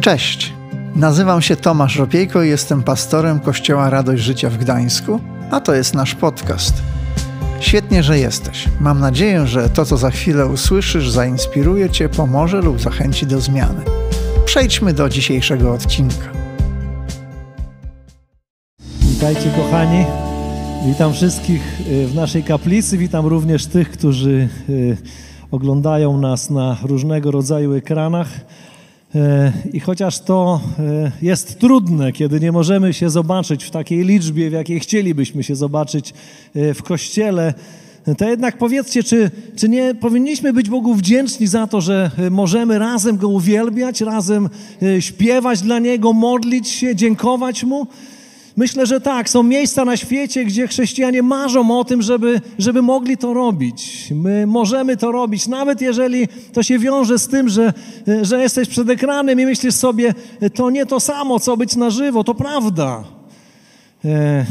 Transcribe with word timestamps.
Cześć, 0.00 0.52
nazywam 0.94 1.42
się 1.42 1.56
Tomasz 1.56 1.96
Ropiejko 1.96 2.42
i 2.42 2.48
jestem 2.48 2.82
pastorem 2.82 3.40
Kościoła 3.40 3.90
Radość 3.90 4.22
Życia 4.22 4.50
w 4.50 4.56
Gdańsku, 4.56 5.20
a 5.50 5.60
to 5.60 5.74
jest 5.74 5.94
nasz 5.94 6.14
podcast. 6.14 6.74
Świetnie, 7.60 8.02
że 8.02 8.18
jesteś. 8.18 8.68
Mam 8.80 9.00
nadzieję, 9.00 9.46
że 9.46 9.70
to, 9.70 9.84
co 9.84 9.96
za 9.96 10.10
chwilę 10.10 10.46
usłyszysz, 10.46 11.10
zainspiruje 11.10 11.90
Cię, 11.90 12.08
pomoże 12.08 12.60
lub 12.60 12.80
zachęci 12.80 13.26
do 13.26 13.40
zmiany. 13.40 13.84
Przejdźmy 14.44 14.92
do 14.92 15.08
dzisiejszego 15.08 15.72
odcinka. 15.72 16.32
Witajcie 19.00 19.50
kochani. 19.56 20.04
Witam 20.86 21.12
wszystkich 21.12 21.80
y, 21.80 22.06
w 22.06 22.14
naszej 22.14 22.44
kaplicy. 22.44 22.98
Witam 22.98 23.26
również 23.26 23.66
tych, 23.66 23.90
którzy 23.90 24.48
y, 24.68 24.96
oglądają 25.50 26.18
nas 26.18 26.50
na 26.50 26.76
różnego 26.82 27.30
rodzaju 27.30 27.74
ekranach. 27.74 28.28
Y, 29.14 29.18
I 29.72 29.80
chociaż 29.80 30.20
to 30.20 30.60
jest 31.22 31.58
trudne, 31.58 32.12
kiedy 32.12 32.40
nie 32.40 32.52
możemy 32.52 32.94
się 32.94 33.10
zobaczyć 33.10 33.64
w 33.64 33.70
takiej 33.70 34.04
liczbie, 34.04 34.50
w 34.50 34.52
jakiej 34.52 34.80
chcielibyśmy 34.80 35.42
się 35.42 35.56
zobaczyć 35.56 36.14
w 36.54 36.82
kościele, 36.82 37.54
to 38.18 38.28
jednak 38.28 38.58
powiedzcie, 38.58 39.02
czy, 39.02 39.30
czy 39.56 39.68
nie 39.68 39.94
powinniśmy 39.94 40.52
być 40.52 40.70
Bogu 40.70 40.94
wdzięczni 40.94 41.46
za 41.46 41.66
to, 41.66 41.80
że 41.80 42.10
możemy 42.30 42.78
razem 42.78 43.16
Go 43.16 43.28
uwielbiać, 43.28 44.00
razem 44.00 44.48
śpiewać 45.00 45.60
dla 45.60 45.78
Niego, 45.78 46.12
modlić 46.12 46.68
się, 46.68 46.96
dziękować 46.96 47.64
Mu? 47.64 47.86
Myślę, 48.58 48.86
że 48.86 49.00
tak. 49.00 49.30
Są 49.30 49.42
miejsca 49.42 49.84
na 49.84 49.96
świecie, 49.96 50.44
gdzie 50.44 50.68
chrześcijanie 50.68 51.22
marzą 51.22 51.78
o 51.78 51.84
tym, 51.84 52.02
żeby, 52.02 52.40
żeby 52.58 52.82
mogli 52.82 53.16
to 53.16 53.34
robić. 53.34 54.08
My 54.14 54.46
możemy 54.46 54.96
to 54.96 55.12
robić, 55.12 55.46
nawet 55.46 55.80
jeżeli 55.80 56.28
to 56.52 56.62
się 56.62 56.78
wiąże 56.78 57.18
z 57.18 57.28
tym, 57.28 57.48
że, 57.48 57.72
że 58.22 58.40
jesteś 58.40 58.68
przed 58.68 58.90
ekranem 58.90 59.40
i 59.40 59.46
myślisz 59.46 59.74
sobie, 59.74 60.14
to 60.54 60.70
nie 60.70 60.86
to 60.86 61.00
samo, 61.00 61.40
co 61.40 61.56
być 61.56 61.76
na 61.76 61.90
żywo. 61.90 62.24
To 62.24 62.34
prawda. 62.34 63.04
E, 64.04 64.46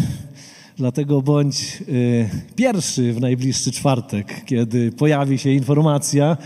dlatego 0.78 1.22
bądź 1.22 1.78
e, 1.82 2.56
pierwszy 2.56 3.14
w 3.14 3.22
najbliższy 3.22 3.72
czwartek, 3.72 4.46
kiedy 4.46 4.92
pojawi 4.92 5.38
się 5.38 5.52
informacja, 5.52 6.38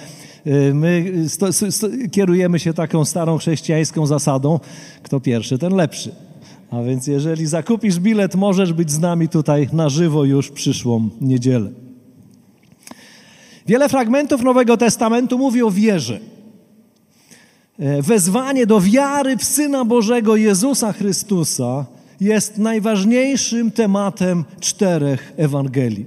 e, 0.46 0.74
My 0.74 1.14
sto, 1.28 1.54
sto, 1.54 1.88
kierujemy 2.12 2.60
się 2.60 2.74
taką 2.74 3.06
starą 3.06 3.38
chrześcijańską 3.38 4.06
zasadą: 4.06 4.60
kto 5.04 5.20
pierwszy, 5.20 5.58
ten 5.58 5.76
lepszy. 5.76 6.31
A 6.72 6.82
więc 6.82 7.08
jeżeli 7.08 7.48
zakupisz 7.48 8.00
bilet, 8.00 8.36
możesz 8.36 8.74
być 8.74 8.92
z 8.92 9.00
nami 9.00 9.30
tutaj 9.30 9.70
na 9.74 9.90
żywo 9.90 10.26
już 10.26 10.50
przyszłą 10.50 11.10
niedzielę. 11.22 11.72
Wiele 13.68 13.90
fragmentów 13.90 14.44
Nowego 14.44 14.78
Testamentu 14.78 15.38
mówi 15.38 15.64
o 15.64 15.72
wierze. 15.72 16.20
E, 17.80 18.02
wezwanie 18.02 18.66
do 18.66 18.82
wiary 18.82 19.38
w 19.38 19.44
Syna 19.44 19.86
Bożego 19.86 20.36
Jezusa 20.36 20.94
Chrystusa 20.94 21.86
jest 22.20 22.58
najważniejszym 22.58 23.72
tematem 23.72 24.46
czterech 24.60 25.34
Ewangelii. 25.38 26.06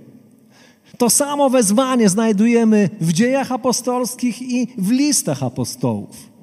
To 0.98 1.10
samo 1.10 1.50
wezwanie 1.50 2.08
znajdujemy 2.08 2.90
w 3.00 3.12
dziejach 3.12 3.52
apostolskich 3.52 4.42
i 4.42 4.66
w 4.78 4.90
listach 4.90 5.42
apostołów. 5.42 6.33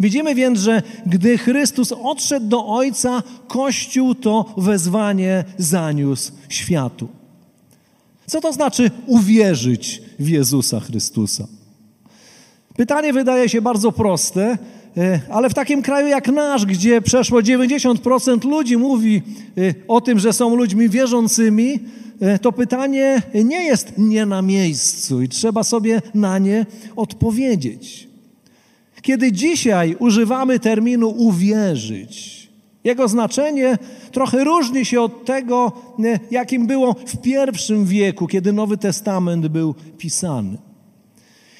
Widzimy 0.00 0.34
więc, 0.34 0.58
że 0.58 0.82
gdy 1.06 1.38
Chrystus 1.38 1.92
odszedł 1.92 2.46
do 2.46 2.66
Ojca, 2.66 3.22
Kościół 3.48 4.14
to 4.14 4.54
wezwanie 4.56 5.44
zaniósł 5.58 6.32
światu. 6.48 7.08
Co 8.26 8.40
to 8.40 8.52
znaczy 8.52 8.90
uwierzyć 9.06 10.02
w 10.18 10.28
Jezusa 10.28 10.80
Chrystusa? 10.80 11.46
Pytanie 12.76 13.12
wydaje 13.12 13.48
się 13.48 13.62
bardzo 13.62 13.92
proste, 13.92 14.58
e, 14.96 15.20
ale 15.30 15.50
w 15.50 15.54
takim 15.54 15.82
kraju 15.82 16.06
jak 16.06 16.28
nasz, 16.28 16.66
gdzie 16.66 17.02
przeszło 17.02 17.40
90% 17.40 18.44
ludzi 18.44 18.76
mówi 18.76 19.22
e, 19.58 19.74
o 19.88 20.00
tym, 20.00 20.18
że 20.18 20.32
są 20.32 20.56
ludźmi 20.56 20.88
wierzącymi, 20.88 21.80
e, 22.20 22.38
to 22.38 22.52
pytanie 22.52 23.22
nie 23.44 23.64
jest 23.64 23.92
nie 23.98 24.26
na 24.26 24.42
miejscu 24.42 25.22
i 25.22 25.28
trzeba 25.28 25.62
sobie 25.62 26.02
na 26.14 26.38
nie 26.38 26.66
odpowiedzieć. 26.96 28.13
Kiedy 29.04 29.32
dzisiaj 29.32 29.96
używamy 29.98 30.60
terminu 30.60 31.08
uwierzyć, 31.08 32.48
jego 32.84 33.08
znaczenie 33.08 33.78
trochę 34.12 34.44
różni 34.44 34.84
się 34.84 35.00
od 35.00 35.24
tego, 35.24 35.72
e, 36.04 36.18
jakim 36.30 36.66
było 36.66 36.94
w 37.06 37.16
pierwszym 37.16 37.84
wieku, 37.86 38.26
kiedy 38.26 38.52
Nowy 38.52 38.76
Testament 38.76 39.46
był 39.46 39.74
pisany. 39.98 40.58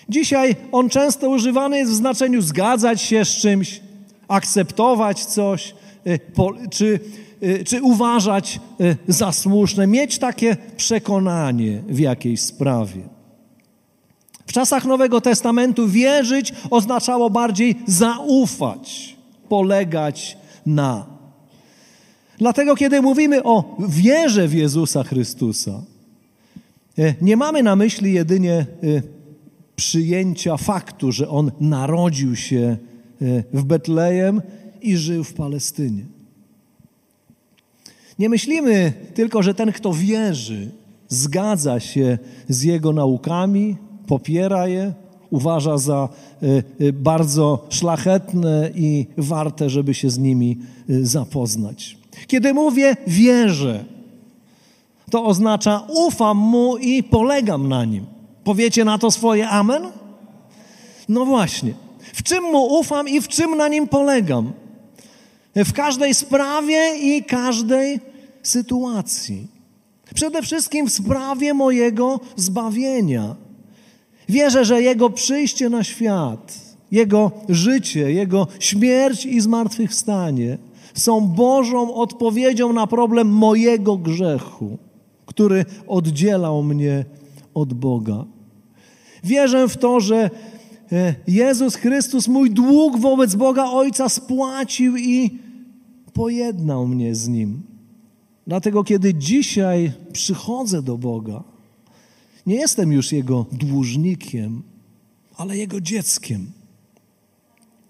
Dzisiaj 0.09 0.56
on 0.72 0.88
często 0.88 1.28
używany 1.28 1.78
jest 1.78 1.93
w 1.93 1.94
znaczeniu 1.94 2.43
zgadzać 2.43 3.03
się 3.03 3.25
z 3.25 3.28
czymś, 3.28 3.81
akceptować 4.28 5.25
coś, 5.25 5.75
e, 6.05 6.19
czy, 6.71 7.00
e, 7.41 7.65
czy 7.65 7.82
uważać 7.82 8.61
za 9.09 9.32
słuszne, 9.32 9.87
mieć 9.87 10.19
takie 10.19 10.56
przekonanie 10.76 11.82
w 11.88 11.99
jakiejś 11.99 12.41
sprawie. 12.41 13.13
W 14.47 14.53
czasach 14.53 14.84
Nowego 14.84 15.21
Testamentu 15.21 15.88
wierzyć 15.88 16.53
oznaczało 16.71 17.31
bardziej 17.31 17.75
zaufać, 17.87 19.16
polegać 19.49 20.38
na. 20.66 21.06
Dlatego, 22.38 22.77
kiedy 22.77 23.03
mówimy 23.03 23.43
o 23.43 23.77
wierze 23.88 24.49
w 24.49 24.55
Jezusa 24.55 25.05
Chrystusa, 25.05 25.82
e, 26.99 27.15
nie 27.21 27.37
mamy 27.37 27.62
na 27.62 27.77
myśli 27.77 28.12
jedynie 28.12 28.55
e, 28.55 28.66
przyjęcia 29.77 30.56
faktu, 30.56 31.12
że 31.12 31.28
On 31.28 31.50
narodził 31.61 32.37
się 32.37 32.76
e, 33.22 33.43
w 33.53 33.65
Betlejem 33.65 34.43
i 34.82 34.97
żył 34.97 35.25
w 35.25 35.34
Palestynie. 35.34 36.05
Nie 38.19 38.28
myślimy 38.28 38.93
tylko, 39.15 39.43
że 39.43 39.55
ten, 39.55 39.72
kto 39.72 39.93
wierzy, 39.93 40.71
zgadza 41.09 41.81
się 41.81 42.19
z 42.49 42.62
Jego 42.62 42.93
naukami, 42.93 43.76
popiera 44.06 44.69
je, 44.69 44.92
uważa 45.31 45.78
za 45.78 46.09
y, 46.42 46.62
y, 46.81 46.92
bardzo 46.92 47.66
szlachetne 47.69 48.70
i 48.75 49.06
warte, 49.19 49.70
żeby 49.70 49.94
się 49.94 50.10
z 50.10 50.19
nimi 50.19 50.59
y, 50.91 51.06
zapoznać. 51.06 51.97
Kiedy 52.26 52.54
mówię 52.54 52.97
wierzę, 53.06 53.84
to 55.10 55.25
oznacza 55.25 55.87
ufam 55.88 56.37
mu 56.37 56.76
i 56.76 57.03
polegam 57.03 57.69
na 57.69 57.84
nim. 57.84 58.06
Powiecie 58.44 58.84
na 58.84 58.98
to 58.98 59.10
swoje 59.10 59.48
amen? 59.48 59.82
No 61.09 61.25
właśnie. 61.25 61.75
W 62.14 62.22
czym 62.22 62.44
mu 62.44 62.78
ufam 62.78 63.09
i 63.09 63.20
w 63.20 63.28
czym 63.28 63.56
na 63.56 63.69
nim 63.69 63.88
polegam? 63.88 64.53
W 65.54 65.72
każdej 65.72 66.14
sprawie 66.14 66.98
i 66.98 67.25
każdej 67.25 68.00
sytuacji. 68.43 69.47
Przede 70.14 70.43
wszystkim 70.43 70.87
w 70.87 70.93
sprawie 70.93 71.54
mojego 71.54 72.20
zbawienia. 72.37 73.37
Wierzę, 74.28 74.64
że 74.64 74.82
Jego 74.82 75.10
przyjście 75.10 75.68
na 75.68 75.84
świat, 75.84 76.58
Jego 76.90 77.30
życie, 77.48 78.12
Jego 78.12 78.46
śmierć 78.58 79.26
i 79.26 79.40
zmartwychwstanie 79.40 80.58
są 80.94 81.20
Bożą 81.20 81.94
odpowiedzią 81.94 82.72
na 82.72 82.86
problem 82.86 83.28
mojego 83.28 83.96
grzechu, 83.96 84.78
który 85.26 85.64
oddzielał 85.86 86.62
mnie 86.62 87.04
od 87.54 87.74
Boga. 87.74 88.24
Wierzę 89.24 89.68
w 89.68 89.76
to, 89.76 90.00
że 90.00 90.30
e, 90.92 91.14
Jezus 91.26 91.74
Chrystus 91.74 92.28
mój 92.28 92.50
dług 92.50 92.98
wobec 92.98 93.34
Boga 93.34 93.64
Ojca 93.64 94.08
spłacił 94.08 94.96
i 94.96 95.38
pojednał 96.12 96.86
mnie 96.86 97.14
z 97.14 97.28
Nim. 97.28 97.62
Dlatego, 98.46 98.84
kiedy 98.84 99.14
dzisiaj 99.14 99.92
przychodzę 100.12 100.82
do 100.82 100.98
Boga, 100.98 101.44
nie 102.47 102.55
jestem 102.55 102.93
już 102.93 103.12
Jego 103.12 103.47
dłużnikiem, 103.53 104.62
ale 105.37 105.56
Jego 105.56 105.81
dzieckiem. 105.81 106.53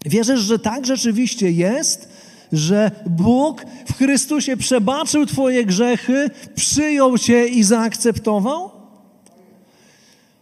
Wierzysz, 0.06 0.40
że 0.40 0.58
tak 0.58 0.86
rzeczywiście 0.86 1.50
jest, 1.50 2.08
że 2.52 2.90
Bóg 3.06 3.64
w 3.86 3.94
Chrystusie 3.94 4.56
przebaczył 4.56 5.26
Twoje 5.26 5.64
grzechy, 5.64 6.30
przyjął 6.54 7.18
Cię 7.18 7.48
i 7.48 7.62
zaakceptował? 7.62 8.70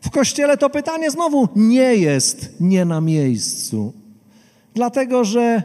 W 0.01 0.11
kościele 0.11 0.57
to 0.57 0.71
pytanie 0.71 1.11
znowu 1.11 1.49
nie 1.57 1.95
jest 1.95 2.55
nie 2.61 2.85
na 2.85 3.01
miejscu. 3.01 3.93
Dlatego, 4.75 5.25
że 5.25 5.63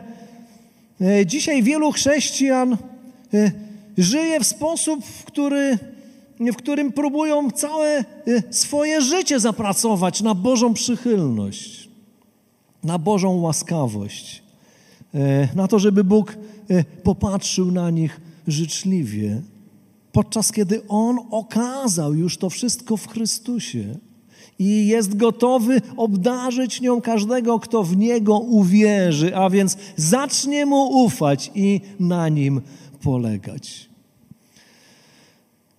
e, 1.02 1.26
dzisiaj 1.26 1.64
wielu 1.64 1.92
chrześcijan 1.92 2.78
e, 3.34 3.52
żyje 3.98 4.40
w 4.40 4.48
sposób, 4.48 5.06
w 5.06 5.24
który 5.24 5.78
w 6.39 6.56
którym 6.56 6.92
próbują 6.92 7.51
całe 7.51 8.06
y, 8.28 8.44
swoje 8.50 9.01
życie 9.01 9.39
zapracować 9.39 10.22
na 10.22 10.36
Bożą 10.36 10.74
przychylność, 10.74 11.89
na 12.84 13.00
Bożą 13.00 13.42
łaskawość, 13.42 14.44
e, 15.13 15.56
na 15.56 15.68
to, 15.68 15.80
żeby 15.80 16.04
Bóg 16.04 16.38
e, 16.69 16.84
popatrzył 16.84 17.72
na 17.72 17.89
nich 17.89 18.22
życzliwie, 18.48 19.42
podczas 20.12 20.51
kiedy 20.51 20.88
On 20.88 21.19
okazał 21.31 22.13
już 22.13 22.38
to 22.38 22.50
wszystko 22.50 22.98
w 22.98 23.07
Chrystusie 23.07 23.98
i 24.60 24.88
jest 24.88 25.18
gotowy 25.18 25.81
obdarzyć 25.98 26.81
nią 26.81 27.01
każdego, 27.01 27.60
kto 27.60 27.83
w 27.83 27.98
Niego 27.98 28.40
uwierzy, 28.40 29.36
a 29.36 29.50
więc 29.50 29.78
zacznie 29.95 30.66
Mu 30.66 31.04
ufać 31.04 31.51
i 31.56 31.81
na 32.00 32.30
Nim 32.30 32.62
polegać. 33.01 33.87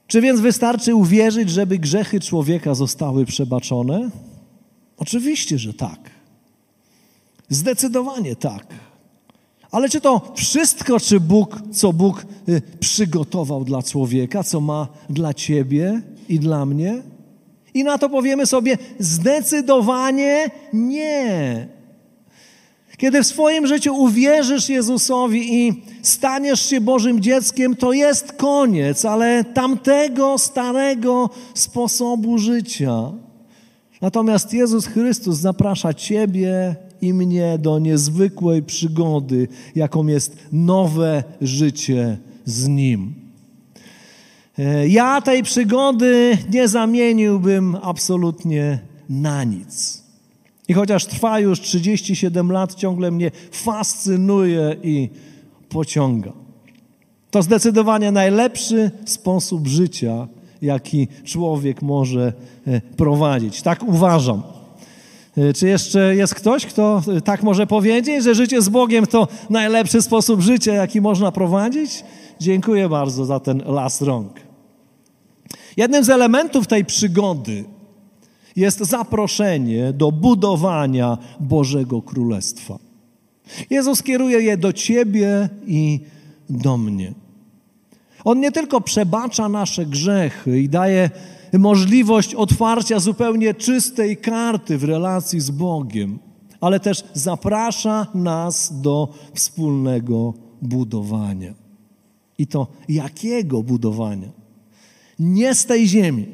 Czy 0.09 0.21
więc 0.21 0.41
wystarczy 0.41 0.95
uwierzyć, 0.95 1.51
żeby 1.51 1.79
grzechy 1.79 2.21
człowieka 2.21 2.75
zostały 2.75 3.25
przebaczone? 3.25 4.11
Oczywiście, 4.97 5.59
że 5.59 5.75
tak. 5.75 6.11
Zdecydowanie 7.49 8.37
tak. 8.37 8.67
Ale 9.71 9.89
czy 9.89 10.01
to 10.01 10.33
wszystko, 10.37 11.01
czy 11.01 11.21
Bóg, 11.21 11.61
co 11.73 11.93
Bóg 11.93 12.27
y, 12.49 12.63
przygotował 12.81 13.65
dla 13.65 13.83
człowieka, 13.83 14.45
co 14.45 14.61
ma 14.61 14.89
dla 15.11 15.35
ciebie 15.35 16.03
i 16.29 16.39
dla 16.39 16.67
mnie? 16.67 17.03
I 17.75 17.85
na 17.85 17.99
to 17.99 18.09
powiemy 18.09 18.47
sobie 18.47 18.79
zdecydowanie 18.99 20.51
nie. 20.73 21.69
Kiedy 22.99 23.23
w 23.23 23.27
swoim 23.27 23.67
życiu 23.67 23.97
uwierzysz 23.97 24.69
Jezusowi 24.69 25.55
i 25.55 25.83
staniesz 26.03 26.71
się 26.71 26.81
Bożym 26.81 27.21
dzieckiem, 27.21 27.77
to 27.77 27.93
jest 27.93 28.33
koniec, 28.33 29.05
ale 29.05 29.45
tamtego 29.45 30.39
starego 30.39 31.31
sposobu 31.55 32.39
życia. 32.39 33.13
Natomiast 34.01 34.53
Jezus 34.53 34.87
Chrystus 34.87 35.39
zaprasza 35.39 35.95
Ciebie 35.95 36.77
i 37.01 37.15
mnie 37.15 37.59
do 37.59 37.79
niezwykłej 37.79 38.63
przygody, 38.63 39.49
jaką 39.75 40.07
jest 40.07 40.37
nowe 40.53 41.25
życie 41.41 42.19
z 42.45 42.69
Nim. 42.69 43.15
E, 44.59 44.89
ja 44.89 45.21
tej 45.21 45.43
przygody 45.43 46.39
nie 46.51 46.69
zamieniłbym 46.69 47.77
absolutnie 47.83 48.79
na 49.09 49.45
nic. 49.45 50.08
I 50.69 50.75
chociaż 50.75 51.07
trwa 51.07 51.41
już 51.41 51.61
37 51.61 52.53
lat, 52.53 52.75
ciągle 52.75 53.11
mnie 53.11 53.31
fascynuje 53.53 54.77
i 54.83 55.09
pociąga. 55.69 56.33
To 57.31 57.43
zdecydowanie 57.43 58.13
najlepszy 58.13 58.91
sposób 59.05 59.67
życia, 59.67 60.29
jaki 60.63 61.09
człowiek 61.25 61.83
może 61.83 62.33
e, 62.67 62.81
prowadzić. 62.81 63.63
Tak 63.63 63.83
uważam. 63.89 64.43
E, 65.37 65.53
czy 65.53 65.69
jeszcze 65.69 66.17
jest 66.17 66.35
ktoś, 66.35 66.67
kto 66.67 67.03
tak 67.25 67.43
może 67.43 67.67
powiedzieć, 67.67 68.25
że 68.25 68.35
życie 68.35 68.63
z 68.63 68.69
Bogiem 68.69 69.07
to 69.07 69.29
najlepszy 69.51 70.03
sposób 70.03 70.41
życia, 70.41 70.73
jaki 70.73 71.01
można 71.01 71.33
prowadzić? 71.33 72.05
Dziękuję 72.41 72.89
bardzo 72.89 73.25
za 73.25 73.41
ten 73.41 73.63
las 73.67 74.03
rąk. 74.03 74.33
Jednym 75.77 76.05
z 76.05 76.11
elementów 76.11 76.67
tej 76.67 76.85
przygody 76.85 77.65
jest 78.59 78.79
zaproszenie 78.79 79.93
do 79.93 80.13
budowania 80.13 81.19
Bożego 81.41 82.03
Królestwa. 82.03 82.79
Jezus 83.71 84.03
kieruje 84.03 84.41
je 84.41 84.57
do 84.57 84.73
Ciebie 84.73 85.49
i 85.67 86.01
do 86.51 86.77
mnie. 86.77 87.13
On 88.25 88.41
nie 88.41 88.53
tylko 88.53 88.81
przebacza 88.81 89.49
nasze 89.49 89.87
grzechy 89.87 90.61
i 90.61 90.69
daje 90.69 91.11
możliwość 91.53 92.35
otwarcia 92.35 93.01
zupełnie 93.01 93.55
czystej 93.55 94.17
karty 94.17 94.79
w 94.79 94.85
relacji 94.85 95.41
z 95.41 95.51
Bogiem, 95.51 96.19
ale 96.61 96.81
też 96.81 97.05
zaprasza 97.15 98.07
nas 98.15 98.81
do 98.81 99.09
wspólnego 99.35 100.35
budowania. 100.63 101.55
I 102.39 102.47
to 102.47 102.67
jakiego 102.89 103.63
budowania? 103.63 104.29
Nie 105.19 105.55
z 105.55 105.67
tej 105.67 105.89
ziemi. 105.89 106.27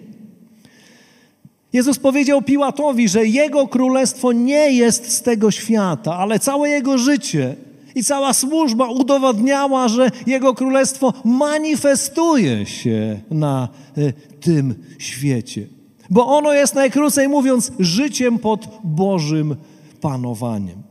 Jezus 1.75 1.99
powiedział 1.99 2.43
Piłatowi, 2.43 3.09
że 3.09 3.27
jego 3.27 3.69
królestwo 3.69 4.33
nie 4.33 4.73
jest 4.73 5.13
z 5.13 5.23
tego 5.23 5.51
świata, 5.51 6.17
ale 6.17 6.39
całe 6.39 6.69
jego 6.69 6.99
życie 6.99 7.57
i 7.95 8.05
cała 8.05 8.33
służba 8.33 8.89
udowadniała, 8.89 9.89
że 9.89 10.11
Jego 10.27 10.55
Królestwo 10.55 11.13
manifestuje 11.25 12.67
się 12.67 13.21
na 13.31 13.69
e, 13.97 14.13
tym 14.41 14.75
świecie. 14.99 15.67
Bo 16.11 16.27
ono 16.27 16.53
jest 16.53 16.75
najkrócej 16.75 17.29
mówiąc 17.29 17.73
życiem 17.79 18.39
pod 18.39 18.69
Bożym 18.85 19.57
panowaniem. 20.01 20.83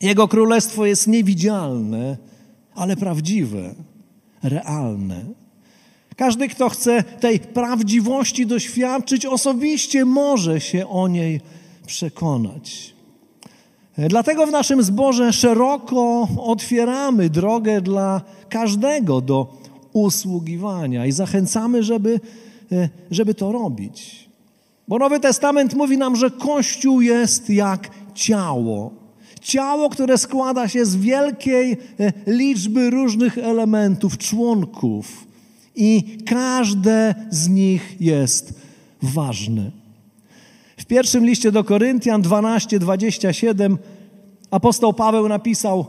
Jego 0.00 0.28
Królestwo 0.28 0.86
jest 0.86 1.06
niewidzialne, 1.06 2.16
ale 2.74 2.96
prawdziwe, 2.96 3.74
realne. 4.42 5.43
Każdy, 6.16 6.48
kto 6.48 6.68
chce 6.68 7.02
tej 7.02 7.40
prawdziwości 7.40 8.46
doświadczyć, 8.46 9.26
osobiście 9.26 10.04
może 10.04 10.60
się 10.60 10.88
o 10.88 11.08
niej 11.08 11.40
przekonać. 11.86 12.94
Dlatego 13.98 14.46
w 14.46 14.50
naszym 14.50 14.82
zborze 14.82 15.32
szeroko 15.32 16.28
otwieramy 16.38 17.30
drogę 17.30 17.80
dla 17.80 18.20
każdego 18.48 19.20
do 19.20 19.56
usługiwania 19.92 21.06
i 21.06 21.12
zachęcamy, 21.12 21.82
żeby, 21.82 22.20
e, 22.72 22.88
żeby 23.10 23.34
to 23.34 23.52
robić. 23.52 24.28
Bo 24.88 24.98
Nowy 24.98 25.20
Testament 25.20 25.74
mówi 25.74 25.98
nam, 25.98 26.16
że 26.16 26.30
Kościół 26.30 27.00
jest 27.00 27.50
jak 27.50 27.90
ciało. 28.14 28.90
Ciało, 29.40 29.90
które 29.90 30.18
składa 30.18 30.68
się 30.68 30.84
z 30.86 30.96
wielkiej 30.96 31.72
e, 31.72 32.12
liczby 32.26 32.90
różnych 32.90 33.38
elementów, 33.38 34.18
członków, 34.18 35.26
i 35.76 36.18
każde 36.26 37.14
z 37.30 37.48
nich 37.48 37.96
jest 38.00 38.54
ważne. 39.02 39.70
W 40.76 40.84
pierwszym 40.84 41.26
liście 41.26 41.52
do 41.52 41.64
Koryntian 41.64 42.22
12, 42.22 42.78
27 42.78 43.78
apostoł 44.50 44.92
Paweł 44.92 45.28
napisał: 45.28 45.86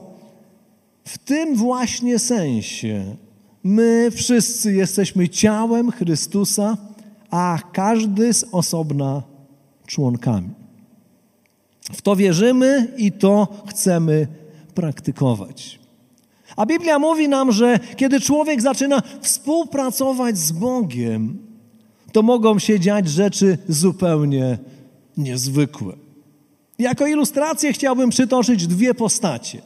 W 1.05 1.17
tym 1.17 1.55
właśnie 1.55 2.19
sensie 2.19 3.15
my 3.63 4.11
wszyscy 4.11 4.73
jesteśmy 4.73 5.29
ciałem 5.29 5.91
Chrystusa, 5.91 6.77
a 7.29 7.59
każdy 7.73 8.33
z 8.33 8.45
osobna 8.51 9.23
członkami. 9.87 10.49
W 11.91 12.01
to 12.01 12.15
wierzymy 12.15 12.93
i 12.97 13.11
to 13.11 13.47
chcemy 13.67 14.27
praktykować. 14.75 15.79
A 16.55 16.65
Biblia 16.65 16.99
mówi 16.99 17.29
nam, 17.29 17.51
że 17.51 17.79
kiedy 17.95 18.19
człowiek 18.19 18.61
zaczyna 18.61 19.01
współpracować 19.21 20.37
z 20.37 20.51
Bogiem, 20.51 21.37
to 22.11 22.21
mogą 22.21 22.59
się 22.59 22.79
dziać 22.79 23.09
rzeczy 23.09 23.57
zupełnie 23.67 24.57
niezwykłe. 25.17 25.93
Jako 26.79 27.07
ilustrację 27.07 27.73
chciałbym 27.73 28.09
przytoczyć 28.09 28.67
dwie 28.67 28.93
postacie. 28.93 29.61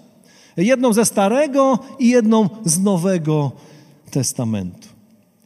Jedną 0.57 0.93
ze 0.93 1.05
Starego 1.05 1.79
i 1.99 2.09
jedną 2.09 2.49
z 2.65 2.79
Nowego 2.79 3.51
Testamentu. 4.11 4.87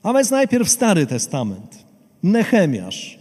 A 0.04 0.14
więc 0.14 0.32
najpierw 0.32 0.70
Stary 0.70 1.06
Testament. 1.06 1.86
Nehemiasz. 2.24 3.20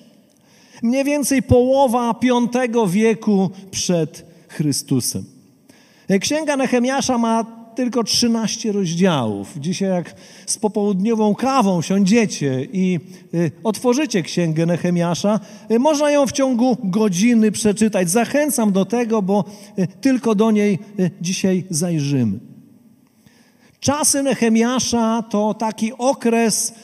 Mniej 0.82 1.04
więcej 1.04 1.42
połowa 1.42 2.14
V 2.52 2.88
wieku 2.88 3.50
przed 3.70 4.26
Chrystusem. 4.48 5.24
Księga 6.20 6.56
Nehemiasza 6.56 7.18
ma 7.18 7.61
tylko 7.74 8.04
13 8.04 8.72
rozdziałów. 8.72 9.54
Dzisiaj 9.56 9.88
jak 9.88 10.14
z 10.46 10.58
popołudniową 10.58 11.34
kawą 11.34 11.82
siądziecie 11.82 12.66
i 12.72 13.00
y, 13.34 13.50
otworzycie 13.64 14.22
księgę 14.22 14.66
Nehemiasza, 14.66 15.40
y, 15.70 15.78
można 15.78 16.10
ją 16.10 16.26
w 16.26 16.32
ciągu 16.32 16.76
godziny 16.84 17.52
przeczytać. 17.52 18.10
Zachęcam 18.10 18.72
do 18.72 18.84
tego, 18.84 19.22
bo 19.22 19.44
y, 19.78 19.88
tylko 20.00 20.34
do 20.34 20.50
niej 20.50 20.78
dzisiaj 21.20 21.64
zajrzymy. 21.70 22.38
Czasy 23.80 24.22
Nehemiasza 24.22 25.24
to 25.30 25.54
taki 25.54 25.92
okres 25.92 26.74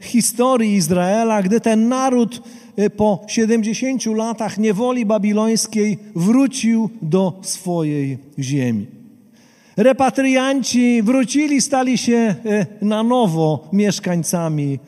historii 0.00 0.74
Izraela, 0.74 1.42
gdy 1.42 1.60
ten 1.60 1.88
naród 1.88 2.42
po 2.96 3.24
70 3.26 4.06
latach 4.06 4.58
niewoli 4.58 5.06
babilońskiej 5.06 5.98
wrócił 6.14 6.90
do 7.02 7.40
swojej 7.42 8.18
ziemi. 8.38 8.95
Repatrianci 9.76 11.02
wrócili, 11.02 11.60
stali 11.60 11.98
się 11.98 12.34
e, 12.44 12.66
na 12.82 13.02
nowo 13.02 13.68
mieszkańcami, 13.72 14.78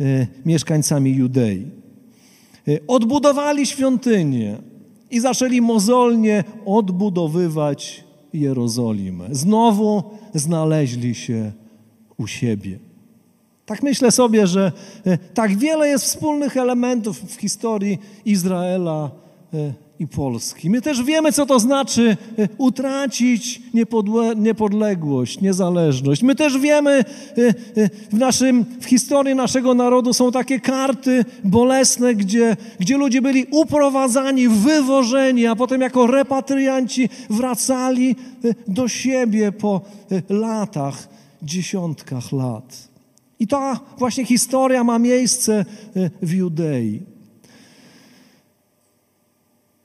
e, 0.00 0.26
mieszkańcami 0.46 1.14
Judei. 1.14 1.66
E, 2.68 2.78
odbudowali 2.86 3.66
świątynię 3.66 4.56
i 5.10 5.20
zaczęli 5.20 5.60
mozolnie 5.60 6.44
odbudowywać 6.66 8.04
Jerozolimę. 8.32 9.28
Znowu 9.30 10.02
znaleźli 10.34 11.14
się 11.14 11.52
u 12.16 12.26
siebie. 12.26 12.78
Tak 13.66 13.82
myślę 13.82 14.10
sobie, 14.10 14.46
że 14.46 14.72
tak 15.34 15.56
wiele 15.58 15.88
jest 15.88 16.04
wspólnych 16.04 16.56
elementów 16.56 17.20
w 17.20 17.40
historii 17.40 17.98
Izraela 18.24 19.10
i 19.98 20.06
Polski. 20.06 20.70
My 20.70 20.80
też 20.80 21.02
wiemy, 21.02 21.32
co 21.32 21.46
to 21.46 21.60
znaczy 21.60 22.16
e, 22.38 22.48
utracić 22.58 23.62
niepodległość, 24.36 25.40
niezależność. 25.40 26.22
My 26.22 26.34
też 26.34 26.58
wiemy, 26.58 26.90
e, 26.90 27.02
e, 27.82 27.90
w, 28.12 28.18
naszym, 28.18 28.64
w 28.80 28.84
historii 28.84 29.34
naszego 29.34 29.74
narodu 29.74 30.14
są 30.14 30.32
takie 30.32 30.60
karty 30.60 31.24
bolesne, 31.44 32.14
gdzie, 32.14 32.56
gdzie 32.80 32.96
ludzie 32.96 33.22
byli 33.22 33.46
uprowadzani, 33.50 34.48
wywożeni, 34.48 35.46
a 35.46 35.56
potem 35.56 35.80
jako 35.80 36.06
repatrianci 36.06 37.08
wracali 37.30 38.16
do 38.68 38.88
siebie 38.88 39.52
po 39.52 39.80
latach, 40.28 41.08
dziesiątkach 41.42 42.32
lat. 42.32 42.88
I 43.40 43.46
ta 43.46 43.80
właśnie 43.98 44.24
historia 44.24 44.84
ma 44.84 44.98
miejsce 44.98 45.64
w 46.22 46.32
Judei. 46.32 47.13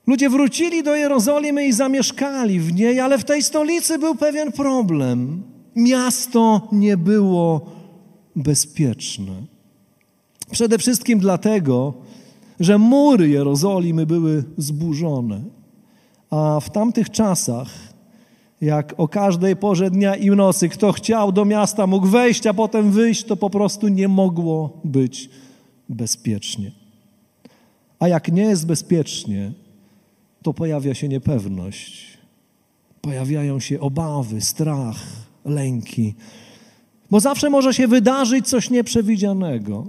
Ludzie 0.09 0.29
wrócili 0.29 0.83
do 0.83 0.95
Jerozolimy 0.95 1.67
i 1.67 1.73
zamieszkali 1.73 2.59
w 2.59 2.73
niej, 2.73 2.99
ale 2.99 3.17
w 3.17 3.23
tej 3.23 3.43
stolicy 3.43 3.99
był 3.99 4.15
pewien 4.15 4.51
problem. 4.51 5.43
Miasto 5.75 6.67
nie 6.71 6.97
było 6.97 7.65
bezpieczne. 8.35 9.33
Przede 10.51 10.77
wszystkim 10.77 11.19
dlatego, 11.19 11.93
że 12.59 12.77
mury 12.77 13.29
Jerozolimy 13.29 14.05
były 14.05 14.43
zburzone. 14.57 15.41
A 16.29 16.59
w 16.59 16.69
tamtych 16.69 17.09
czasach, 17.09 17.69
jak 18.61 18.93
o 18.97 19.07
każdej 19.07 19.55
porze 19.55 19.91
dnia 19.91 20.15
i 20.15 20.29
nocy, 20.29 20.69
kto 20.69 20.91
chciał 20.91 21.31
do 21.31 21.45
miasta 21.45 21.87
mógł 21.87 22.07
wejść, 22.07 22.47
a 22.47 22.53
potem 22.53 22.91
wyjść, 22.91 23.23
to 23.23 23.35
po 23.35 23.49
prostu 23.49 23.87
nie 23.87 24.07
mogło 24.07 24.81
być 24.83 25.29
bezpiecznie. 25.89 26.71
A 27.99 28.07
jak 28.07 28.31
nie 28.31 28.43
jest 28.43 28.67
bezpiecznie, 28.67 29.53
to 30.41 30.53
pojawia 30.53 30.93
się 30.93 31.07
niepewność, 31.07 32.17
pojawiają 33.01 33.59
się 33.59 33.79
obawy, 33.79 34.41
strach, 34.41 34.97
lęki, 35.45 36.15
bo 37.11 37.19
zawsze 37.19 37.49
może 37.49 37.73
się 37.73 37.87
wydarzyć 37.87 38.47
coś 38.47 38.69
nieprzewidzianego. 38.69 39.87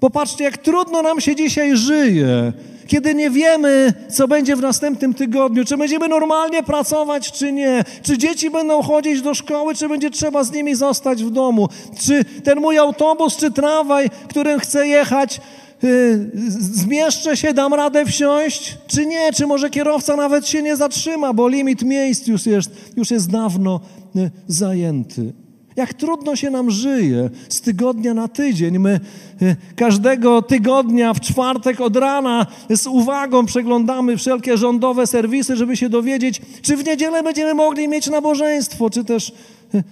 Popatrzcie, 0.00 0.44
jak 0.44 0.58
trudno 0.58 1.02
nam 1.02 1.20
się 1.20 1.36
dzisiaj 1.36 1.76
żyje, 1.76 2.52
kiedy 2.86 3.14
nie 3.14 3.30
wiemy, 3.30 3.92
co 4.10 4.28
będzie 4.28 4.56
w 4.56 4.60
następnym 4.60 5.14
tygodniu, 5.14 5.64
czy 5.64 5.76
będziemy 5.76 6.08
normalnie 6.08 6.62
pracować, 6.62 7.32
czy 7.32 7.52
nie, 7.52 7.84
czy 8.02 8.18
dzieci 8.18 8.50
będą 8.50 8.82
chodzić 8.82 9.22
do 9.22 9.34
szkoły, 9.34 9.74
czy 9.74 9.88
będzie 9.88 10.10
trzeba 10.10 10.44
z 10.44 10.52
nimi 10.52 10.74
zostać 10.74 11.24
w 11.24 11.30
domu, 11.30 11.68
czy 12.00 12.24
ten 12.24 12.60
mój 12.60 12.78
autobus, 12.78 13.36
czy 13.36 13.50
tramwaj, 13.50 14.10
którym 14.28 14.60
chcę 14.60 14.88
jechać, 14.88 15.40
Y, 15.84 16.30
zmieszczę 16.58 17.36
się, 17.36 17.54
dam 17.54 17.74
radę 17.74 18.06
wsiąść, 18.06 18.78
czy 18.86 19.06
nie, 19.06 19.32
czy 19.32 19.46
może 19.46 19.70
kierowca 19.70 20.16
nawet 20.16 20.48
się 20.48 20.62
nie 20.62 20.76
zatrzyma, 20.76 21.32
bo 21.32 21.48
limit 21.48 21.82
miejsc 21.82 22.26
już 22.26 22.46
jest, 22.46 22.70
już 22.96 23.10
jest 23.10 23.30
dawno 23.30 23.80
y, 24.16 24.30
zajęty. 24.48 25.32
Jak 25.76 25.94
trudno 25.94 26.36
się 26.36 26.50
nam 26.50 26.70
żyje 26.70 27.30
z 27.48 27.60
tygodnia 27.60 28.14
na 28.14 28.28
tydzień. 28.28 28.78
My 28.78 29.00
y, 29.42 29.56
każdego 29.76 30.42
tygodnia 30.42 31.14
w 31.14 31.20
czwartek 31.20 31.80
od 31.80 31.96
rana 31.96 32.46
z 32.70 32.86
uwagą 32.86 33.46
przeglądamy 33.46 34.16
wszelkie 34.16 34.56
rządowe 34.56 35.06
serwisy, 35.06 35.56
żeby 35.56 35.76
się 35.76 35.88
dowiedzieć, 35.88 36.42
czy 36.62 36.76
w 36.76 36.84
niedzielę 36.84 37.22
będziemy 37.22 37.54
mogli 37.54 37.88
mieć 37.88 38.10
nabożeństwo, 38.10 38.90
czy 38.90 39.04
też 39.04 39.32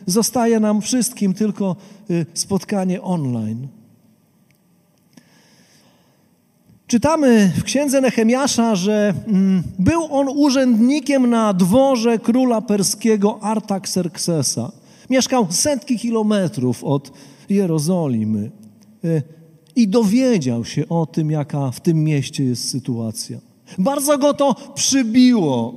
zostaje 0.07 0.61
nam 0.61 0.81
wszystkim 0.81 1.35
tylko 1.35 1.77
spotkanie 2.35 3.03
online. 3.03 3.78
Czytamy 6.89 7.53
w 7.57 7.65
księdze 7.65 8.01
Nehemiasza, 8.01 8.75
że 8.75 9.15
mm, 9.27 9.63
był 9.79 10.05
on 10.11 10.29
urzędnikiem 10.29 11.31
na 11.31 11.55
dworze 11.55 12.19
króla 12.19 12.61
perskiego 12.61 13.39
Artaxerxesa. 13.43 14.73
Mieszkał 15.11 15.47
setki 15.51 15.99
kilometrów 15.99 16.85
od 16.85 17.13
Jerozolimy 17.49 18.51
e, 19.05 19.23
i 19.77 19.89
dowiedział 19.89 20.65
się 20.65 20.89
o 20.89 21.07
tym, 21.07 21.31
jaka 21.31 21.71
w 21.71 21.81
tym 21.81 22.05
mieście 22.05 22.45
jest 22.45 22.71
sytuacja. 22.71 23.39
Bardzo 23.79 24.19
go 24.19 24.35
to 24.35 24.55
przybiło. 24.75 25.75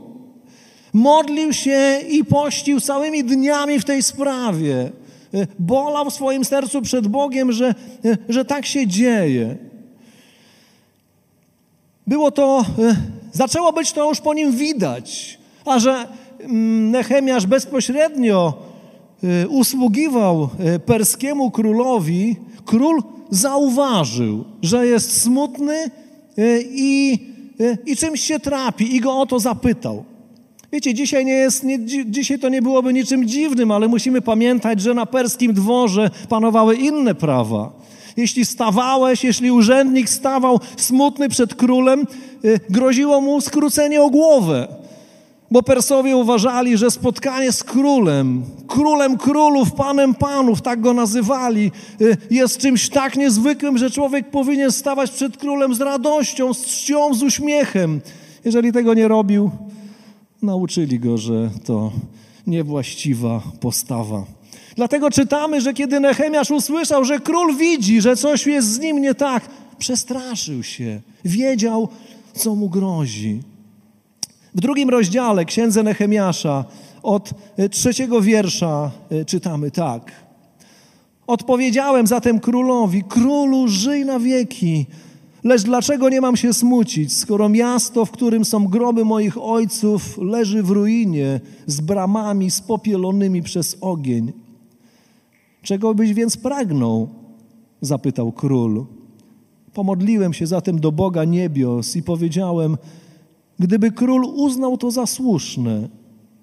Modlił 0.93 1.53
się 1.53 1.99
i 2.09 2.25
pościł 2.25 2.81
całymi 2.81 3.23
dniami 3.23 3.79
w 3.79 3.85
tej 3.85 4.03
sprawie. 4.03 4.91
E, 5.33 5.47
bolał 5.59 6.09
w 6.09 6.13
swoim 6.13 6.45
sercu 6.45 6.81
przed 6.81 7.07
Bogiem, 7.07 7.51
że, 7.51 7.75
e, 8.05 8.17
że 8.29 8.45
tak 8.45 8.65
się 8.65 8.87
dzieje. 8.87 9.70
Było 12.11 12.31
to, 12.31 12.65
e, 12.79 12.95
zaczęło 13.31 13.73
być 13.73 13.91
to 13.91 14.09
już 14.09 14.21
po 14.21 14.33
nim 14.33 14.51
widać, 14.51 15.39
a 15.65 15.79
że 15.79 16.07
mm, 16.39 16.91
Nehemiasz 16.91 17.45
bezpośrednio 17.45 18.53
e, 19.23 19.47
usługiwał 19.47 20.49
e, 20.59 20.79
perskiemu 20.79 21.51
królowi, 21.51 22.35
król 22.65 23.03
zauważył, 23.29 24.43
że 24.61 24.87
jest 24.87 25.21
smutny 25.21 25.91
i, 26.71 27.19
i 27.85 27.95
czymś 27.95 28.21
się 28.21 28.39
trapi 28.39 28.95
i 28.95 28.99
go 28.99 29.19
o 29.19 29.25
to 29.25 29.39
zapytał. 29.39 30.03
Wiecie, 30.71 30.93
dzisiaj, 30.93 31.25
nie 31.25 31.33
jest, 31.33 31.63
nie, 31.63 31.79
dzisiaj 32.05 32.39
to 32.39 32.49
nie 32.49 32.61
byłoby 32.61 32.93
niczym 32.93 33.27
dziwnym, 33.27 33.71
ale 33.71 33.87
musimy 33.87 34.21
pamiętać, 34.21 34.81
że 34.81 34.93
na 34.93 35.05
perskim 35.05 35.53
dworze 35.53 36.09
panowały 36.29 36.75
inne 36.75 37.15
prawa. 37.15 37.80
Jeśli 38.17 38.45
stawałeś, 38.45 39.23
jeśli 39.23 39.51
urzędnik 39.51 40.09
stawał 40.09 40.59
smutny 40.77 41.29
przed 41.29 41.55
królem, 41.55 42.07
y, 42.45 42.59
groziło 42.69 43.21
mu 43.21 43.41
skrócenie 43.41 44.01
o 44.01 44.09
głowę. 44.09 44.67
Bo 45.51 45.63
Persowie 45.63 46.17
uważali, 46.17 46.77
że 46.77 46.91
spotkanie 46.91 47.51
z 47.51 47.63
królem, 47.63 48.43
królem 48.67 49.17
królów, 49.17 49.71
panem 49.71 50.15
panów, 50.15 50.61
tak 50.61 50.81
go 50.81 50.93
nazywali, 50.93 51.71
y, 52.01 52.17
jest 52.29 52.57
czymś 52.57 52.89
tak 52.89 53.17
niezwykłym, 53.17 53.77
że 53.77 53.91
człowiek 53.91 54.29
powinien 54.29 54.71
stawać 54.71 55.11
przed 55.11 55.37
królem 55.37 55.75
z 55.75 55.81
radością, 55.81 56.53
z 56.53 56.65
czcią, 56.65 57.13
z 57.13 57.23
uśmiechem. 57.23 58.01
Jeżeli 58.45 58.71
tego 58.71 58.93
nie 58.93 59.07
robił, 59.07 59.51
nauczyli 60.41 60.99
go, 60.99 61.17
że 61.17 61.49
to 61.65 61.91
niewłaściwa 62.47 63.41
postawa. 63.59 64.23
Dlatego 64.75 65.11
czytamy, 65.11 65.61
że 65.61 65.73
kiedy 65.73 65.99
Nehemiasz 65.99 66.51
usłyszał, 66.51 67.05
że 67.05 67.19
król 67.19 67.55
widzi, 67.55 68.01
że 68.01 68.15
coś 68.15 68.47
jest 68.47 68.67
z 68.67 68.79
nim 68.79 69.01
nie 69.01 69.15
tak, 69.15 69.49
przestraszył 69.77 70.63
się, 70.63 71.01
wiedział, 71.25 71.89
co 72.33 72.55
mu 72.55 72.69
grozi. 72.69 73.39
W 74.55 74.61
drugim 74.61 74.89
rozdziale 74.89 75.45
księdze 75.45 75.83
Nehemiasza 75.83 76.65
od 77.03 77.29
e, 77.57 77.69
trzeciego 77.69 78.21
wiersza 78.21 78.91
e, 79.09 79.25
czytamy 79.25 79.71
tak. 79.71 80.11
Odpowiedziałem 81.27 82.07
zatem 82.07 82.39
królowi, 82.39 83.03
królu 83.03 83.67
żyj 83.67 84.05
na 84.05 84.19
wieki, 84.19 84.85
lecz 85.43 85.61
dlaczego 85.61 86.09
nie 86.09 86.21
mam 86.21 86.37
się 86.37 86.53
smucić, 86.53 87.13
skoro 87.13 87.49
miasto, 87.49 88.05
w 88.05 88.11
którym 88.11 88.45
są 88.45 88.67
groby 88.67 89.05
moich 89.05 89.37
ojców, 89.37 90.17
leży 90.17 90.63
w 90.63 90.69
ruinie 90.69 91.39
z 91.67 91.81
bramami 91.81 92.51
spopielonymi 92.51 93.41
przez 93.41 93.77
ogień. 93.81 94.31
Czego 95.61 95.93
byś 95.93 96.13
więc 96.13 96.37
pragnął? 96.37 97.09
zapytał 97.81 98.31
król. 98.31 98.85
Pomodliłem 99.73 100.33
się 100.33 100.47
zatem 100.47 100.79
do 100.79 100.91
Boga 100.91 101.23
niebios 101.23 101.95
i 101.95 102.03
powiedziałem: 102.03 102.77
Gdyby 103.59 103.91
król 103.91 104.25
uznał 104.25 104.77
to 104.77 104.91
za 104.91 105.05
słuszne, 105.05 105.89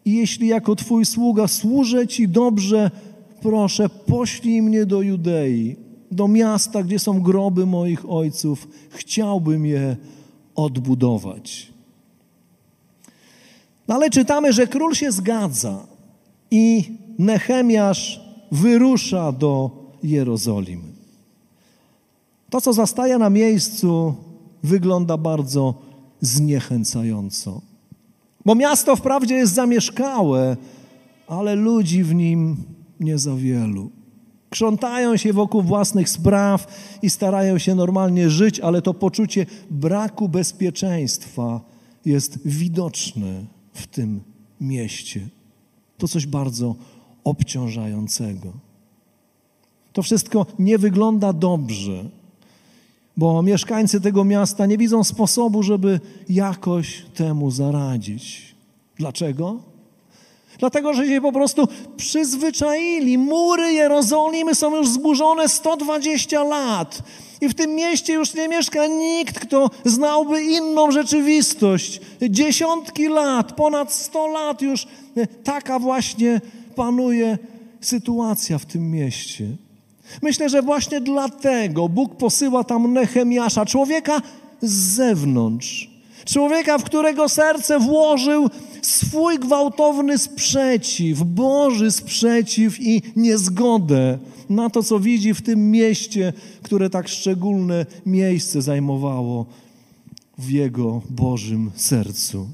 i 0.04 0.16
jeśli 0.16 0.48
jako 0.48 0.76
Twój 0.76 1.04
sługa 1.04 1.48
służę 1.48 2.06
Ci 2.06 2.28
dobrze, 2.28 2.90
proszę, 3.42 3.88
poślij 3.88 4.62
mnie 4.62 4.86
do 4.86 5.02
Judei, 5.02 5.76
do 6.10 6.28
miasta, 6.28 6.82
gdzie 6.82 6.98
są 6.98 7.20
groby 7.20 7.66
moich 7.66 8.10
ojców. 8.10 8.68
Chciałbym 8.90 9.66
je 9.66 9.96
odbudować. 10.54 11.72
No 13.88 13.94
ale 13.94 14.10
czytamy, 14.10 14.52
że 14.52 14.66
król 14.66 14.94
się 14.94 15.12
zgadza 15.12 15.86
i 16.50 16.84
Nehemiasz 17.18 18.27
wyrusza 18.52 19.32
do 19.32 19.70
Jerozolimy. 20.02 20.92
To, 22.50 22.60
co 22.60 22.72
zastaje 22.72 23.18
na 23.18 23.30
miejscu, 23.30 24.14
wygląda 24.62 25.16
bardzo 25.16 25.74
zniechęcająco. 26.20 27.60
Bo 28.44 28.54
miasto 28.54 28.96
wprawdzie 28.96 29.34
jest 29.34 29.54
zamieszkałe, 29.54 30.56
ale 31.26 31.54
ludzi 31.54 32.04
w 32.04 32.14
nim 32.14 32.56
nie 33.00 33.18
za 33.18 33.34
wielu. 33.34 33.90
Krzątają 34.50 35.16
się 35.16 35.32
wokół 35.32 35.62
własnych 35.62 36.08
spraw 36.08 36.66
i 37.02 37.10
starają 37.10 37.58
się 37.58 37.74
normalnie 37.74 38.30
żyć, 38.30 38.60
ale 38.60 38.82
to 38.82 38.94
poczucie 38.94 39.46
braku 39.70 40.28
bezpieczeństwa 40.28 41.60
jest 42.04 42.38
widoczne 42.44 43.44
w 43.72 43.86
tym 43.86 44.20
mieście. 44.60 45.28
To 45.98 46.08
coś 46.08 46.26
bardzo 46.26 46.74
obciążającego. 47.28 48.52
To 49.92 50.02
wszystko 50.02 50.46
nie 50.58 50.78
wygląda 50.78 51.32
dobrze, 51.32 52.04
bo 53.16 53.42
mieszkańcy 53.42 54.00
tego 54.00 54.24
miasta 54.24 54.66
nie 54.66 54.78
widzą 54.78 55.04
sposobu, 55.04 55.62
żeby 55.62 56.00
jakoś 56.28 57.04
temu 57.14 57.50
zaradzić. 57.50 58.54
Dlaczego? 58.96 59.56
Dlatego, 60.58 60.94
że 60.94 61.06
się 61.06 61.20
po 61.20 61.32
prostu 61.32 61.68
przyzwyczaili. 61.96 63.18
Mury 63.18 63.72
Jerozolimy 63.72 64.54
są 64.54 64.76
już 64.76 64.88
zburzone 64.88 65.48
120 65.48 66.44
lat. 66.44 67.02
I 67.40 67.48
w 67.48 67.54
tym 67.54 67.74
mieście 67.74 68.12
już 68.12 68.34
nie 68.34 68.48
mieszka 68.48 68.86
nikt, 68.86 69.38
kto 69.38 69.70
znałby 69.84 70.42
inną 70.42 70.90
rzeczywistość. 70.90 72.00
Dziesiątki 72.30 73.08
lat, 73.08 73.52
ponad 73.52 73.92
100 73.92 74.26
lat 74.26 74.62
już 74.62 74.86
taka 75.44 75.78
właśnie 75.78 76.40
panuje 76.78 77.38
sytuacja 77.80 78.58
w 78.58 78.66
tym 78.66 78.90
mieście. 78.90 79.46
Myślę, 80.22 80.48
że 80.48 80.62
właśnie 80.62 81.00
dlatego 81.00 81.88
Bóg 81.88 82.16
posyła 82.16 82.64
tam 82.64 82.92
Nehemiasza, 82.92 83.66
człowieka 83.66 84.22
z 84.62 84.72
zewnątrz. 84.72 85.90
Człowieka, 86.24 86.78
w 86.78 86.84
którego 86.84 87.28
serce 87.28 87.78
włożył 87.78 88.50
swój 88.82 89.38
gwałtowny 89.38 90.18
sprzeciw, 90.18 91.22
Boży 91.22 91.90
sprzeciw 91.90 92.80
i 92.80 93.02
niezgodę 93.16 94.18
na 94.50 94.70
to, 94.70 94.82
co 94.82 95.00
widzi 95.00 95.34
w 95.34 95.42
tym 95.42 95.70
mieście, 95.70 96.32
które 96.62 96.90
tak 96.90 97.08
szczególne 97.08 97.86
miejsce 98.06 98.62
zajmowało 98.62 99.46
w 100.38 100.50
jego 100.50 101.02
Bożym 101.10 101.70
sercu. 101.76 102.48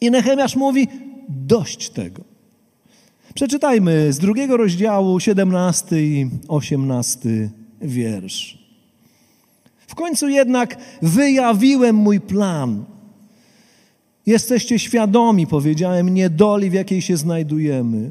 I 0.00 0.10
Nehemiasz 0.10 0.56
mówi: 0.56 0.88
dość 1.28 1.90
tego. 1.90 2.35
Przeczytajmy 3.36 4.12
z 4.12 4.18
drugiego 4.18 4.56
rozdziału, 4.56 5.20
17 5.20 6.02
i 6.06 6.30
18 6.48 7.50
wiersz. 7.80 8.58
W 9.86 9.94
końcu 9.94 10.28
jednak 10.28 10.76
wyjawiłem 11.02 11.96
mój 11.96 12.20
plan. 12.20 12.84
Jesteście 14.26 14.78
świadomi, 14.78 15.46
powiedziałem, 15.46 16.08
niedoli, 16.14 16.70
w 16.70 16.72
jakiej 16.72 17.02
się 17.02 17.16
znajdujemy. 17.16 18.10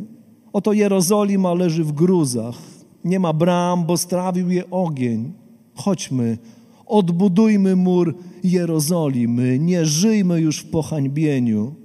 Oto 0.53 0.74
Jerozolima 0.74 1.53
leży 1.53 1.84
w 1.84 1.91
gruzach. 1.91 2.58
Nie 3.03 3.20
ma 3.20 3.34
bram, 3.34 3.86
bo 3.86 3.98
strawił 3.98 4.51
je 4.51 4.70
ogień. 4.70 5.34
Chodźmy, 5.75 6.38
odbudujmy 6.86 7.75
mur 7.75 8.15
Jerozolimy, 8.44 9.60
nie 9.60 9.86
żyjmy 9.86 10.41
już 10.41 10.60
w 10.60 10.70
pohańbieniu. 10.70 11.75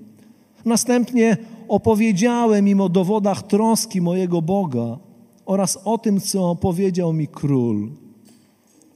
Następnie 0.65 1.37
opowiedziałem 1.71 2.69
im 2.69 2.81
o 2.81 2.89
dowodach 2.89 3.43
troski 3.43 4.01
mojego 4.01 4.43
Boga 4.43 4.99
oraz 5.47 5.79
o 5.85 5.99
tym, 5.99 6.21
co 6.21 6.57
powiedział 6.57 7.13
mi 7.13 7.29
król. 7.29 7.91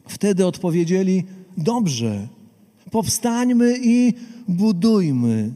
Wtedy 0.08 0.46
odpowiedzieli: 0.46 1.24
Dobrze, 1.56 2.28
powstańmy 2.90 3.78
i 3.82 4.14
budujmy. 4.48 5.54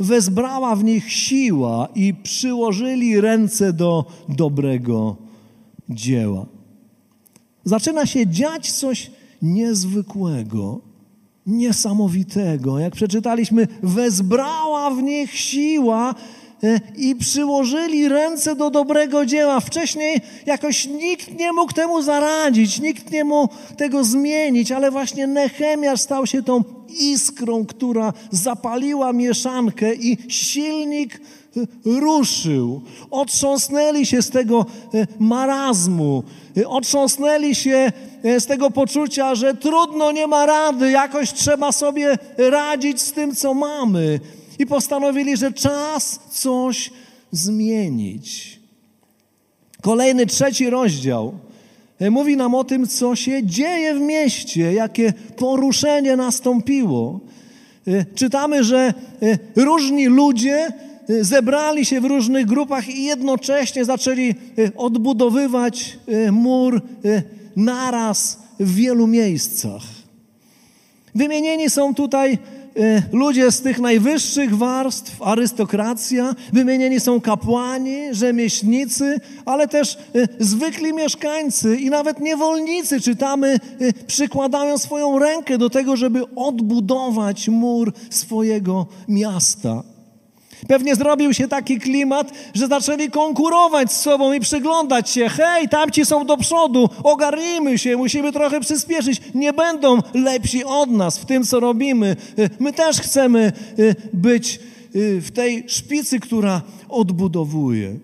Wezbrała 0.00 0.76
w 0.76 0.84
nich 0.84 1.12
siła 1.12 1.88
i 1.94 2.14
przyłożyli 2.14 3.20
ręce 3.20 3.72
do 3.72 4.04
dobrego 4.28 5.16
dzieła. 5.88 6.46
Zaczyna 7.64 8.06
się 8.06 8.26
dziać 8.26 8.72
coś 8.72 9.10
niezwykłego, 9.42 10.80
niesamowitego. 11.46 12.78
Jak 12.78 12.94
przeczytaliśmy, 12.94 13.68
wezbrała 13.82 14.90
w 14.90 15.02
nich 15.02 15.38
siła 15.38 16.14
E, 16.64 16.80
i 16.96 17.16
przyłożyli 17.16 18.08
ręce 18.08 18.56
do 18.56 18.70
dobrego 18.70 19.26
dzieła. 19.26 19.60
Wcześniej 19.60 20.20
jakoś 20.46 20.86
nikt 20.86 21.38
nie 21.38 21.52
mógł 21.52 21.72
temu 21.72 22.02
zaradzić, 22.02 22.80
nikt 22.80 23.10
nie 23.10 23.24
mógł 23.24 23.54
tego 23.76 24.04
zmienić, 24.04 24.72
ale 24.72 24.90
właśnie 24.90 25.26
Nehemiasz 25.26 26.00
stał 26.00 26.26
się 26.26 26.42
tą 26.42 26.64
iskrą, 26.98 27.66
która 27.66 28.12
zapaliła 28.30 29.12
mieszankę 29.12 29.94
i 29.94 30.18
silnik 30.28 31.20
e, 31.56 31.60
ruszył. 32.00 32.82
Otrząsnęli 33.10 34.06
się 34.06 34.22
z 34.22 34.30
tego 34.30 34.66
e, 34.94 35.06
marazmu, 35.18 36.22
otrząsnęli 36.66 37.54
się 37.54 37.92
z 38.24 38.46
tego 38.46 38.70
poczucia, 38.70 39.34
że 39.34 39.54
trudno, 39.54 40.12
nie 40.12 40.26
ma 40.26 40.46
rady, 40.46 40.90
jakoś 40.90 41.32
trzeba 41.32 41.72
sobie 41.72 42.18
radzić 42.36 43.00
z 43.00 43.12
tym, 43.12 43.34
co 43.34 43.54
mamy 43.54 44.20
i 44.58 44.66
postanowili, 44.66 45.36
że 45.36 45.52
czas 45.52 46.20
coś 46.30 46.90
zmienić. 47.32 48.60
Kolejny, 49.82 50.26
trzeci 50.26 50.70
rozdział 50.70 51.34
e, 52.00 52.10
mówi 52.10 52.36
nam 52.36 52.54
o 52.54 52.64
tym, 52.64 52.86
co 52.86 53.16
się 53.16 53.46
dzieje 53.46 53.94
w 53.94 54.00
mieście, 54.00 54.72
jakie 54.72 55.12
poruszenie 55.36 56.16
nastąpiło. 56.16 57.20
E, 57.86 58.04
czytamy, 58.14 58.64
że 58.64 58.94
e, 59.22 59.38
różni 59.56 60.06
ludzie 60.06 60.68
zebrali 61.20 61.84
się 61.84 62.00
w 62.00 62.04
różnych 62.04 62.46
grupach 62.46 62.88
i 62.88 63.04
jednocześnie 63.04 63.84
zaczęli 63.84 64.34
odbudowywać 64.76 65.98
mur 66.32 66.82
naraz 67.56 68.38
w 68.60 68.74
wielu 68.74 69.06
miejscach. 69.06 69.82
Wymienieni 71.14 71.70
są 71.70 71.94
tutaj 71.94 72.38
Y, 72.76 73.02
ludzie 73.12 73.52
z 73.52 73.60
tych 73.60 73.78
najwyższych 73.78 74.56
warstw, 74.56 75.22
arystokracja, 75.22 76.34
wymienieni 76.52 77.00
są 77.00 77.20
kapłani, 77.20 77.96
rzemieślnicy, 78.14 79.20
ale 79.44 79.68
też 79.68 79.98
y, 80.16 80.28
zwykli 80.40 80.92
mieszkańcy 80.92 81.76
i 81.76 81.90
nawet 81.90 82.20
niewolnicy, 82.20 83.00
czytamy, 83.00 83.60
y, 83.80 83.92
przykładają 84.06 84.78
swoją 84.78 85.18
rękę 85.18 85.58
do 85.58 85.70
tego, 85.70 85.96
żeby 85.96 86.34
odbudować 86.36 87.48
mur 87.48 87.92
swojego 88.10 88.86
miasta. 89.08 89.82
Pewnie 90.68 90.94
zrobił 90.94 91.34
się 91.34 91.48
taki 91.48 91.80
klimat, 91.80 92.32
że 92.54 92.68
zaczęli 92.68 93.10
konkurować 93.10 93.92
z 93.92 94.00
sobą 94.00 94.32
i 94.32 94.40
przyglądać 94.40 95.10
się. 95.10 95.28
Hej, 95.28 95.68
tamci 95.68 96.06
są 96.06 96.26
do 96.26 96.36
przodu, 96.36 96.88
ogarnijmy 97.02 97.78
się, 97.78 97.96
musimy 97.96 98.32
trochę 98.32 98.60
przyspieszyć. 98.60 99.20
Nie 99.34 99.52
będą 99.52 99.98
lepsi 100.14 100.64
od 100.64 100.90
nas 100.90 101.18
w 101.18 101.24
tym, 101.24 101.44
co 101.44 101.60
robimy. 101.60 102.16
My 102.58 102.72
też 102.72 103.00
chcemy 103.00 103.52
y, 103.78 103.94
być 104.12 104.60
y, 104.96 105.20
w 105.20 105.30
tej 105.30 105.64
szpicy, 105.66 106.20
która 106.20 106.62
odbudowuje. 106.88 107.98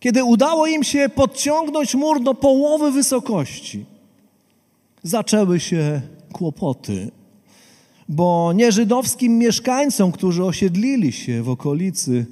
Kiedy 0.00 0.24
udało 0.24 0.66
im 0.66 0.84
się 0.84 1.08
podciągnąć 1.08 1.94
mur 1.94 2.22
do 2.22 2.34
połowy 2.34 2.92
wysokości, 2.92 3.84
zaczęły 5.02 5.60
się 5.60 6.00
kłopoty 6.32 7.10
bo 8.10 8.52
nieżydowskim 8.52 9.38
mieszkańcom, 9.38 10.12
którzy 10.12 10.44
osiedlili 10.44 11.12
się 11.12 11.42
w 11.42 11.48
okolicy, 11.48 12.26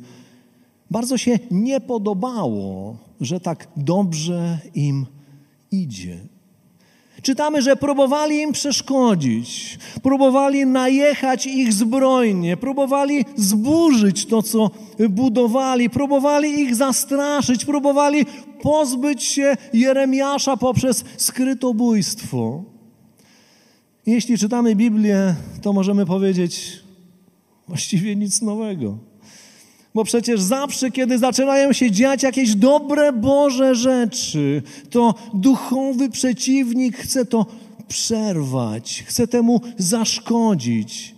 bardzo 0.91 1.19
się 1.19 1.39
nie 1.51 1.81
podobało, 1.81 2.97
że 3.21 3.41
tak 3.41 3.69
dobrze 3.77 4.59
im 4.75 5.07
idzie. 5.71 6.19
Czytamy, 7.23 7.63
że 7.63 7.77
próbowali 7.77 8.41
im 8.41 8.53
przeszkodzić, 8.53 9.79
próbowali 10.03 10.67
najechać 10.67 11.47
ich 11.47 11.73
zbrojnie, 11.73 12.57
próbowali 12.57 13.25
zburzyć 13.37 14.27
to, 14.27 14.43
co 14.43 14.71
budowali, 15.11 15.91
próbowali 15.91 16.61
ich 16.61 16.75
zastraszyć, 16.75 17.65
próbowali 17.65 18.27
pozbyć 18.63 19.23
się 19.23 19.57
Jeremiasza 19.73 20.57
poprzez 20.57 21.05
skrytobójstwo. 21.17 22.78
Jeśli 24.09 24.39
czytamy 24.39 24.77
Biblię, 24.77 25.35
to 25.63 25.73
możemy 25.73 26.07
powiedzieć 26.07 26.83
właściwie 27.69 28.17
nic 28.17 28.43
nowego. 28.43 28.99
Bo 29.95 30.05
przecież 30.05 30.41
zawsze, 30.41 30.91
kiedy 30.91 31.19
zaczynają 31.19 31.73
się 31.73 31.91
dziać 31.91 32.23
jakieś 32.23 32.55
dobre 32.55 33.13
Boże 33.13 33.75
rzeczy, 33.75 34.63
to 34.91 35.15
duchowy 35.35 36.11
przeciwnik 36.11 36.97
chce 36.97 37.25
to 37.25 37.47
przerwać, 37.89 39.05
chce 39.07 39.27
temu 39.27 39.61
zaszkodzić. 39.79 41.15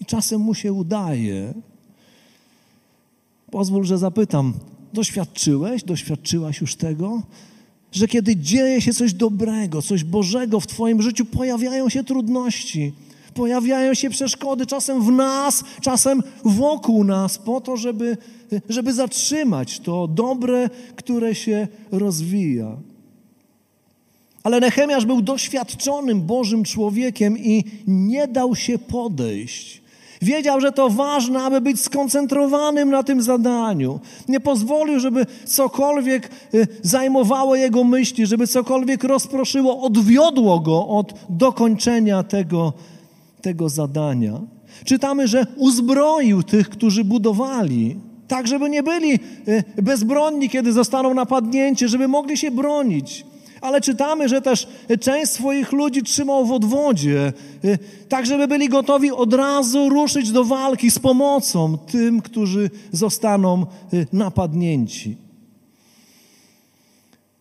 I 0.00 0.04
czasem 0.04 0.40
mu 0.40 0.54
się 0.54 0.72
udaje. 0.72 1.54
Pozwól, 3.50 3.84
że 3.84 3.98
zapytam: 3.98 4.54
doświadczyłeś, 4.92 5.84
doświadczyłaś 5.84 6.60
już 6.60 6.76
tego? 6.76 7.22
Że 7.92 8.08
kiedy 8.08 8.36
dzieje 8.36 8.80
się 8.80 8.92
coś 8.92 9.14
dobrego, 9.14 9.82
coś 9.82 10.04
Bożego 10.04 10.60
w 10.60 10.66
Twoim 10.66 11.02
życiu, 11.02 11.24
pojawiają 11.24 11.88
się 11.88 12.04
trudności, 12.04 12.92
pojawiają 13.34 13.94
się 13.94 14.10
przeszkody, 14.10 14.66
czasem 14.66 15.02
w 15.02 15.10
nas, 15.10 15.64
czasem 15.80 16.22
wokół 16.44 17.04
nas, 17.04 17.38
po 17.38 17.60
to, 17.60 17.76
żeby, 17.76 18.16
żeby 18.68 18.92
zatrzymać 18.92 19.80
to 19.80 20.08
dobre, 20.08 20.70
które 20.96 21.34
się 21.34 21.68
rozwija. 21.92 22.76
Ale 24.42 24.60
Nehemiasz 24.60 25.06
był 25.06 25.22
doświadczonym 25.22 26.22
Bożym 26.22 26.64
człowiekiem 26.64 27.38
i 27.38 27.64
nie 27.86 28.28
dał 28.28 28.56
się 28.56 28.78
podejść. 28.78 29.82
Wiedział, 30.22 30.60
że 30.60 30.72
to 30.72 30.90
ważne, 30.90 31.42
aby 31.42 31.60
być 31.60 31.80
skoncentrowanym 31.80 32.90
na 32.90 33.02
tym 33.02 33.22
zadaniu. 33.22 34.00
Nie 34.28 34.40
pozwolił, 34.40 35.00
żeby 35.00 35.26
cokolwiek 35.44 36.30
y, 36.54 36.66
zajmowało 36.82 37.56
jego 37.56 37.84
myśli, 37.84 38.26
żeby 38.26 38.46
cokolwiek 38.46 39.04
rozproszyło, 39.04 39.82
odwiodło 39.82 40.60
go 40.60 40.88
od 40.88 41.14
dokończenia 41.28 42.22
tego, 42.22 42.72
tego 43.42 43.68
zadania. 43.68 44.40
Czytamy, 44.84 45.28
że 45.28 45.46
uzbroił 45.56 46.42
tych, 46.42 46.68
którzy 46.68 47.04
budowali, 47.04 47.96
tak 48.28 48.46
żeby 48.46 48.70
nie 48.70 48.82
byli 48.82 49.12
y, 49.48 49.82
bezbronni, 49.82 50.48
kiedy 50.48 50.72
zostaną 50.72 51.14
napadnięci, 51.14 51.88
żeby 51.88 52.08
mogli 52.08 52.36
się 52.36 52.50
bronić. 52.50 53.26
Ale 53.60 53.80
czytamy, 53.80 54.28
że 54.28 54.42
też 54.42 54.68
część 55.00 55.32
swoich 55.32 55.72
ludzi 55.72 56.02
trzymał 56.02 56.46
w 56.46 56.52
odwodzie, 56.52 57.32
y, 57.64 57.78
tak 58.08 58.26
żeby 58.26 58.48
byli 58.48 58.68
gotowi 58.68 59.10
od 59.10 59.34
razu 59.34 59.88
ruszyć 59.88 60.32
do 60.32 60.44
walki 60.44 60.90
z 60.90 60.98
pomocą 60.98 61.78
tym, 61.78 62.22
którzy 62.22 62.70
zostaną 62.92 63.66
y, 63.94 64.06
napadnięci. 64.12 65.16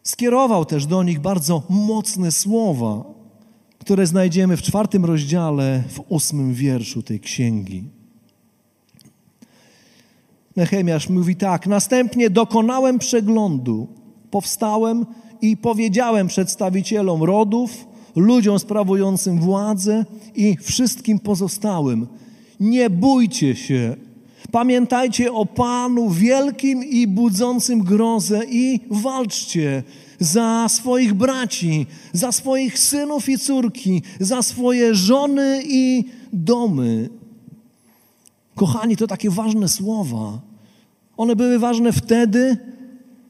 Skierował 0.04 0.66
też 0.66 0.86
do 0.86 1.04
nich 1.04 1.20
bardzo 1.20 1.64
mocne 1.70 2.32
słowa, 2.32 3.04
które 3.80 4.08
znajdziemy 4.08 4.58
w 4.58 4.62
czwartym 4.62 5.06
rozdziale, 5.06 5.84
w 5.90 6.02
ósmym 6.10 6.54
wierszu 6.54 7.04
tej 7.04 7.20
księgi. 7.20 7.84
Nehemiasz 10.56 11.10
mówi 11.10 11.36
tak: 11.36 11.68
Następnie 11.68 12.30
dokonałem 12.30 13.00
przeglądu, 13.00 13.88
powstałem 14.32 15.06
i 15.42 15.58
powiedziałem 15.58 16.28
przedstawicielom 16.28 17.24
rodów, 17.24 17.88
ludziom 18.16 18.60
sprawującym 18.60 19.40
władzę 19.40 20.06
i 20.36 20.58
wszystkim 20.62 21.20
pozostałym: 21.20 22.08
Nie 22.60 22.90
bójcie 22.90 23.56
się. 23.56 23.96
Pamiętajcie 24.52 25.34
o 25.34 25.46
Panu 25.46 26.10
wielkim 26.10 26.84
i 26.84 27.08
budzącym 27.08 27.80
grozę 27.80 28.42
i 28.50 28.80
walczcie 28.90 29.84
za 30.20 30.66
swoich 30.70 31.14
braci, 31.14 31.86
za 32.14 32.32
swoich 32.32 32.80
synów 32.80 33.30
i 33.30 33.38
córki, 33.38 34.02
za 34.20 34.42
swoje 34.42 34.96
żony 34.96 35.62
i 35.66 36.04
domy. 36.34 37.10
Kochani, 38.56 38.98
to 38.98 39.08
takie 39.08 39.30
ważne 39.30 39.68
słowa. 39.68 40.40
One 41.18 41.36
były 41.36 41.60
ważne 41.60 41.92
wtedy, 41.92 42.58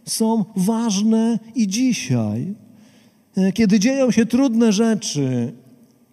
są 0.08 0.46
ważne 0.56 1.39
i 1.56 1.67
dzisiaj. 1.67 2.54
E, 3.38 3.52
kiedy 3.52 3.80
dzieją 3.80 4.12
się 4.12 4.26
trudne 4.26 4.74
rzeczy, 4.74 5.54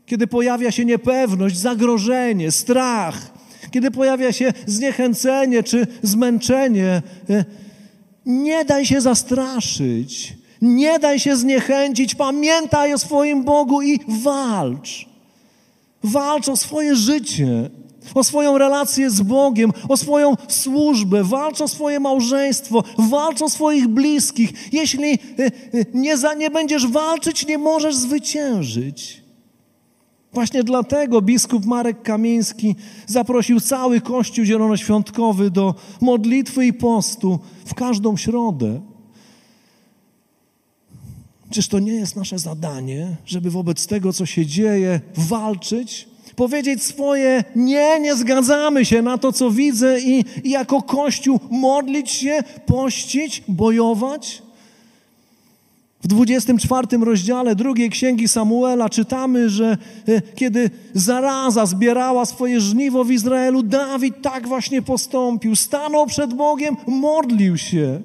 kiedy 0.07 0.27
pojawia 0.27 0.71
się 0.71 0.85
niepewność, 0.85 1.59
zagrożenie, 1.59 2.51
strach, 2.51 3.33
kiedy 3.71 3.91
pojawia 3.91 4.33
się 4.33 4.53
zniechęcenie 4.67 5.63
czy 5.63 5.87
zmęczenie, 6.03 7.03
e, 7.31 7.45
nie 8.27 8.65
daj 8.65 8.87
się 8.87 9.01
zastraszyć, 9.01 10.37
nie 10.63 10.99
daj 10.99 11.21
się 11.21 11.37
zniechęcić, 11.37 12.15
pamiętaj 12.15 12.95
o 12.95 12.99
swoim 12.99 13.45
Bogu 13.45 13.83
i 13.83 14.01
walcz. 14.09 15.09
Walcz 16.03 16.49
o 16.49 16.57
swoje 16.57 16.97
życie 16.97 17.71
o 18.15 18.25
swoją 18.25 18.59
relację 18.59 19.11
z 19.11 19.23
Bogiem, 19.23 19.73
o 19.89 19.97
swoją 19.97 20.35
służbę, 20.49 21.25
walcz 21.25 21.61
o 21.61 21.69
swoje 21.69 22.01
małżeństwo, 22.01 22.85
walcz 22.99 23.43
o 23.43 23.51
swoich 23.51 23.89
bliskich. 23.89 24.73
Jeśli 24.73 25.13
e, 25.13 25.17
e, 25.39 25.51
nie, 25.95 26.17
za, 26.17 26.35
nie 26.35 26.51
będziesz 26.51 26.87
walczyć, 26.87 27.47
nie 27.47 27.59
możesz 27.59 27.97
zwyciężyć. 27.97 29.25
Właśnie 30.33 30.65
dlatego 30.65 31.23
biskup 31.23 31.65
Marek 31.65 32.03
Kamiński 32.03 32.77
zaprosił 33.07 33.61
cały 33.61 34.01
Kościół 34.01 34.45
Zielonoświątkowy 34.45 35.51
do 35.51 35.75
modlitwy 36.01 36.67
i 36.67 36.73
postu 36.73 37.39
w 37.65 37.75
każdą 37.75 38.17
środę. 38.17 38.81
Czyż 41.51 41.69
to 41.69 41.79
nie 41.79 41.93
jest 41.93 42.17
nasze 42.17 42.39
zadanie, 42.39 43.17
żeby 43.27 43.51
wobec 43.51 43.87
tego, 43.87 44.13
co 44.13 44.27
się 44.27 44.47
dzieje, 44.47 45.01
walczyć? 45.17 46.09
Powiedzieć 46.37 46.83
swoje 46.83 47.45
nie, 47.57 48.01
nie 48.01 48.17
zgadzamy 48.17 48.85
się 48.85 49.03
na 49.03 49.19
to, 49.19 49.33
co 49.33 49.51
widzę 49.51 50.01
i, 50.01 50.25
i 50.45 50.51
jako 50.51 50.83
Kościół 50.83 51.41
modlić 51.51 52.11
się, 52.11 52.43
pościć, 52.67 53.43
bojować. 53.49 54.43
W 56.03 56.07
24 56.07 56.87
rozdziale 57.05 57.55
drugiej 57.55 57.91
księgi 57.91 58.29
Samuela 58.29 58.89
czytamy, 58.89 59.51
że 59.51 59.77
e, 60.09 60.23
kiedy 60.35 60.71
zaraza 60.95 61.67
zbierała 61.67 62.27
swoje 62.27 62.61
żniwo 62.61 63.05
w 63.05 63.11
Izraelu, 63.11 63.63
Dawid 63.63 64.23
tak 64.23 64.49
właśnie 64.49 64.83
postąpił. 64.83 65.57
Stanął 65.57 66.07
przed 66.07 66.35
Bogiem, 66.35 66.77
modlił 66.87 67.57
się. 67.57 68.01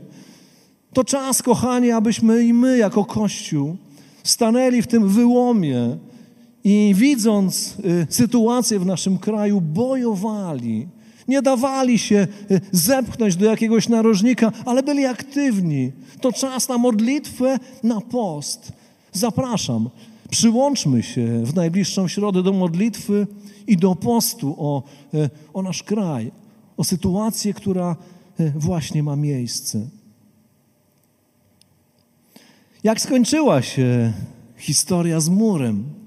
To 0.94 1.04
czas, 1.04 1.42
kochani, 1.42 1.92
abyśmy 1.92 2.44
i 2.44 2.54
my 2.54 2.78
jako 2.78 3.06
Kościół 3.06 3.78
stanęli 4.24 4.82
w 4.82 4.88
tym 4.88 5.08
wyłomie, 5.08 5.98
i 6.64 6.94
widząc 6.98 7.78
y, 7.80 8.08
sytuację 8.10 8.80
w 8.80 8.86
naszym 8.86 9.18
kraju, 9.18 9.62
bojowali. 9.62 10.88
Nie 11.28 11.42
dawali 11.42 12.00
się 12.00 12.28
y, 12.52 12.62
zepchnąć 12.72 13.36
do 13.36 13.46
jakiegoś 13.46 13.90
narożnika, 13.90 14.52
ale 14.66 14.84
byli 14.84 15.06
aktywni. 15.06 15.92
To 16.22 16.34
czas 16.34 16.70
na 16.70 16.78
modlitwę, 16.78 17.60
na 17.84 18.02
post. 18.02 18.72
Zapraszam, 19.12 19.90
przyłączmy 20.30 21.04
się 21.04 21.44
w 21.46 21.56
najbliższą 21.56 22.08
środę 22.08 22.44
do 22.44 22.54
modlitwy 22.54 23.28
i 23.68 23.78
do 23.78 23.96
postu 23.96 24.56
o, 24.58 24.84
y, 25.14 25.30
o 25.54 25.62
nasz 25.62 25.84
kraj, 25.84 26.32
o 26.78 26.84
sytuację, 26.84 27.54
która 27.54 27.96
właśnie 28.56 29.04
ma 29.04 29.16
miejsce. 29.16 29.88
Jak 32.84 33.02
skończyła 33.02 33.62
się 33.62 34.14
historia 34.58 35.20
z 35.20 35.30
murem? 35.30 35.99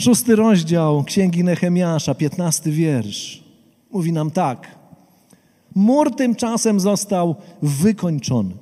Szósty 0.00 0.36
rozdział 0.36 1.04
Księgi 1.04 1.44
Nehemiasza, 1.44 2.14
piętnasty 2.14 2.70
wiersz. 2.70 3.44
Mówi 3.90 4.12
nam 4.12 4.30
tak. 4.30 4.74
Mur 5.74 6.16
tymczasem 6.16 6.80
został 6.80 7.36
wykończony. 7.62 8.54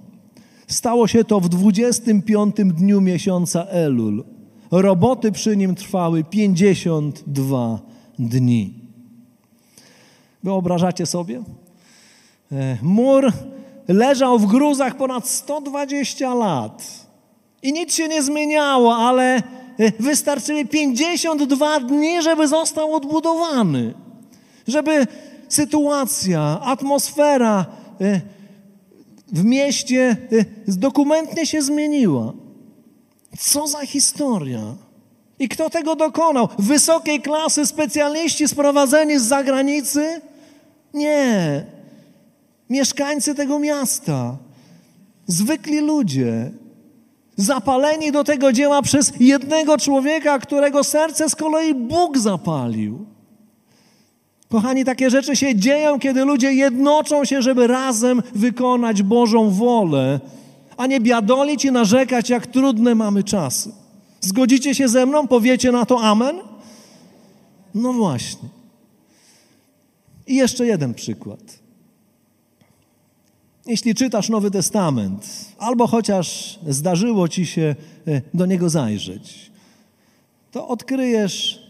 Stało 0.66 1.06
się 1.06 1.24
to 1.24 1.40
w 1.40 1.48
25 1.48 2.56
dniu 2.56 3.00
miesiąca 3.00 3.64
Elul. 3.64 4.24
Roboty 4.70 5.32
przy 5.32 5.56
nim 5.56 5.74
trwały 5.74 6.24
52 6.24 7.80
dni. 8.18 8.74
Wyobrażacie 10.42 11.06
sobie? 11.06 11.42
E, 12.52 12.78
mur 12.82 13.32
leżał 13.88 14.38
w 14.38 14.46
gruzach 14.46 14.96
ponad 14.96 15.28
120 15.28 16.34
lat 16.34 17.06
i 17.62 17.72
nic 17.72 17.94
się 17.94 18.08
nie 18.08 18.22
zmieniało, 18.22 18.96
ale 18.96 19.42
wystarczyły 19.98 20.64
52 20.64 21.80
dni, 21.80 22.22
żeby 22.22 22.48
został 22.48 22.94
odbudowany. 22.94 23.94
Żeby 24.66 25.06
sytuacja, 25.48 26.60
atmosfera 26.62 27.66
y, 28.00 28.20
w 29.32 29.44
mieście 29.44 30.16
y, 30.32 30.44
dokumentnie 30.66 31.46
się 31.46 31.62
zmieniła. 31.62 32.32
Co 33.38 33.66
za 33.66 33.86
historia. 33.86 34.74
I 35.38 35.48
kto 35.48 35.70
tego 35.70 35.96
dokonał? 35.96 36.48
Wysokiej 36.58 37.22
klasy 37.22 37.66
specjaliści 37.66 38.48
sprowadzeni 38.48 39.18
z 39.18 39.22
zagranicy? 39.22 40.20
Nie. 40.94 41.64
Mieszkańcy 42.70 43.34
tego 43.34 43.58
miasta. 43.58 44.36
Zwykli 45.26 45.80
ludzie, 45.80 46.50
zapaleni 47.38 48.12
do 48.12 48.24
tego 48.24 48.52
dzieła 48.52 48.82
przez 48.82 49.12
jednego 49.20 49.78
człowieka, 49.78 50.38
którego 50.38 50.84
serce 50.84 51.30
z 51.30 51.36
kolei 51.36 51.74
Bóg 51.74 52.18
zapalił. 52.18 53.06
Kochani, 54.48 54.84
takie 54.84 55.10
rzeczy 55.10 55.36
się 55.36 55.56
dzieją, 55.56 55.98
kiedy 55.98 56.24
ludzie 56.24 56.52
jednoczą 56.52 57.24
się, 57.24 57.42
żeby 57.42 57.66
razem 57.66 58.22
wykonać 58.34 59.02
Bożą 59.02 59.50
wolę, 59.50 60.20
a 60.76 60.86
nie 60.86 61.00
biadolić 61.00 61.64
i 61.64 61.72
narzekać, 61.72 62.30
jak 62.30 62.46
trudne 62.46 62.94
mamy 62.94 63.24
czasy. 63.24 63.72
Zgodzicie 64.20 64.74
się 64.74 64.88
ze 64.88 65.06
mną? 65.06 65.28
Powiecie 65.28 65.72
na 65.72 65.86
to 65.86 66.00
amen? 66.00 66.36
No 67.74 67.92
właśnie. 67.92 68.48
I 70.26 70.34
jeszcze 70.34 70.66
jeden 70.66 70.94
przykład. 70.94 71.57
Jeśli 73.68 73.94
czytasz 73.94 74.28
Nowy 74.28 74.50
Testament, 74.50 75.54
albo 75.58 75.86
chociaż 75.86 76.58
zdarzyło 76.68 77.28
ci 77.28 77.46
się 77.46 77.76
e, 78.06 78.22
do 78.34 78.46
niego 78.46 78.70
zajrzeć, 78.70 79.50
to 80.52 80.68
odkryjesz 80.68 81.62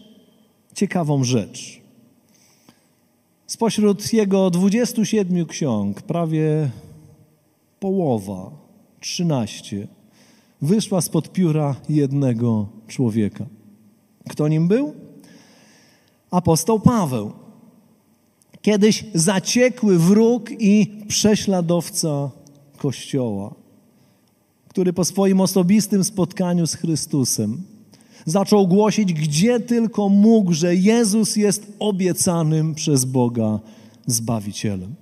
ciekawą 0.75 1.23
rzecz. 1.23 1.81
Spośród 3.47 4.13
jego 4.13 4.49
27 4.49 5.45
ksiąg, 5.45 6.01
prawie 6.01 6.69
połowa, 7.79 8.51
13, 8.99 9.87
wyszła 10.61 11.01
spod 11.01 11.31
pióra 11.31 11.75
jednego 11.89 12.67
człowieka. 12.87 13.45
Kto 14.29 14.47
nim 14.47 14.67
był? 14.67 14.93
Apostoł 16.31 16.79
Paweł. 16.79 17.38
Kiedyś 18.61 19.05
zaciekły 19.13 19.99
wróg 19.99 20.51
i 20.59 20.91
prześladowca 21.07 22.31
Kościoła, 22.77 23.53
który 24.67 24.93
po 24.93 25.05
swoim 25.05 25.41
osobistym 25.41 26.03
spotkaniu 26.03 26.67
z 26.67 26.73
Chrystusem 26.73 27.63
zaczął 28.25 28.67
głosić, 28.67 29.13
gdzie 29.13 29.59
tylko 29.59 30.09
mógł, 30.09 30.53
że 30.53 30.75
Jezus 30.75 31.35
jest 31.35 31.73
obiecanym 31.79 32.75
przez 32.75 33.05
Boga 33.05 33.59
Zbawicielem. 34.07 34.95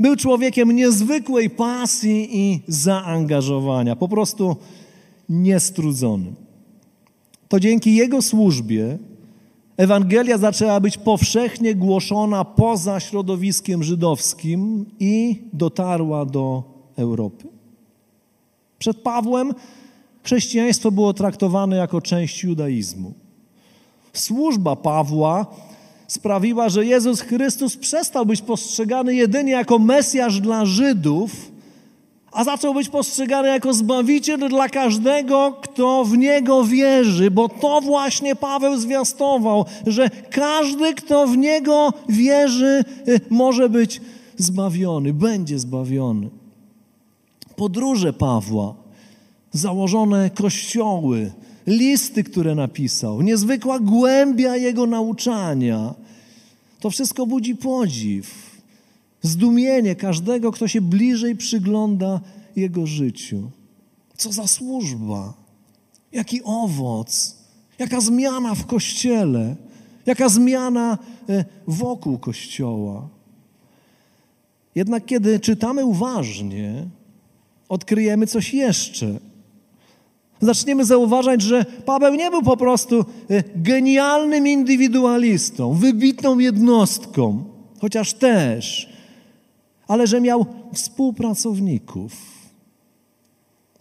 Był 0.00 0.16
człowiekiem 0.16 0.72
niezwykłej 0.72 1.50
pasji 1.50 2.28
i 2.38 2.60
zaangażowania, 2.68 3.96
po 3.96 4.08
prostu 4.08 4.56
niestrudzonym. 5.28 6.34
To 7.48 7.60
dzięki 7.60 7.94
jego 7.94 8.22
służbie 8.22 8.98
Ewangelia 9.80 10.38
zaczęła 10.38 10.80
być 10.80 10.98
powszechnie 10.98 11.74
głoszona 11.74 12.44
poza 12.44 13.00
środowiskiem 13.00 13.82
żydowskim 13.82 14.86
i 14.98 15.42
dotarła 15.52 16.24
do 16.24 16.62
Europy. 16.96 17.48
Przed 18.78 18.96
Pawłem 18.96 19.54
chrześcijaństwo 20.22 20.90
było 20.90 21.14
traktowane 21.14 21.76
jako 21.76 22.00
część 22.00 22.44
judaizmu. 22.44 23.12
Służba 24.12 24.76
Pawła 24.76 25.46
sprawiła, 26.06 26.68
że 26.68 26.86
Jezus 26.86 27.20
Chrystus 27.20 27.76
przestał 27.76 28.26
być 28.26 28.42
postrzegany 28.42 29.14
jedynie 29.14 29.52
jako 29.52 29.78
Mesjasz 29.78 30.40
dla 30.40 30.66
Żydów, 30.66 31.52
a 32.32 32.44
zaczął 32.44 32.74
być 32.74 32.88
postrzegany 32.88 33.48
jako 33.48 33.74
Zbawiciel 33.74 34.48
dla 34.48 34.68
każdego, 34.68 35.58
kto 35.62 36.04
w 36.04 36.18
Niego 36.18 36.64
wierzy, 36.64 37.30
bo 37.30 37.48
to 37.48 37.80
właśnie 37.80 38.36
Paweł 38.36 38.76
zwiastował, 38.76 39.64
że 39.86 40.10
każdy, 40.30 40.94
kto 40.94 41.26
w 41.26 41.36
Niego 41.36 41.92
wierzy, 42.08 42.84
y, 43.08 43.20
może 43.30 43.68
być 43.68 44.00
zbawiony, 44.36 45.12
będzie 45.12 45.58
zbawiony. 45.58 46.30
Podróże 47.56 48.12
Pawła, 48.12 48.74
założone 49.52 50.30
kościoły, 50.30 51.32
listy, 51.66 52.24
które 52.24 52.54
napisał, 52.54 53.22
niezwykła 53.22 53.78
głębia 53.78 54.56
jego 54.56 54.86
nauczania, 54.86 55.94
to 56.80 56.90
wszystko 56.90 57.26
budzi 57.26 57.56
podziw, 57.56 58.49
zdumienie 59.22 59.96
każdego, 59.96 60.52
kto 60.52 60.68
się 60.68 60.80
bliżej 60.80 61.36
przygląda 61.36 62.20
jego 62.56 62.86
życiu. 62.86 63.50
Co 64.16 64.32
za 64.32 64.46
służba, 64.46 65.34
jaki 66.12 66.42
owoc, 66.44 67.36
jaka 67.78 68.00
zmiana 68.00 68.54
w 68.54 68.66
kościele, 68.66 69.56
jaka 70.06 70.28
zmiana 70.28 70.98
e, 71.28 71.44
wokół 71.66 72.18
kościoła. 72.18 73.08
Jednak 74.74 75.06
kiedy 75.06 75.40
czytamy 75.40 75.84
uważnie, 75.84 76.86
odkryjemy 77.68 78.26
coś 78.26 78.54
jeszcze 78.54 79.20
zaczniemy 80.40 80.84
zauważać, 80.84 81.42
że 81.42 81.64
Paweł 81.64 82.14
nie 82.14 82.30
był 82.30 82.42
po 82.42 82.56
prostu 82.56 83.04
e, 83.30 83.42
genialnym 83.56 84.46
indywidualistą, 84.46 85.74
wybitną 85.74 86.38
jednostką, 86.38 87.44
chociaż 87.80 88.12
też, 88.14 88.89
ale 89.90 90.06
że 90.06 90.20
miał 90.20 90.46
współpracowników. 90.72 92.12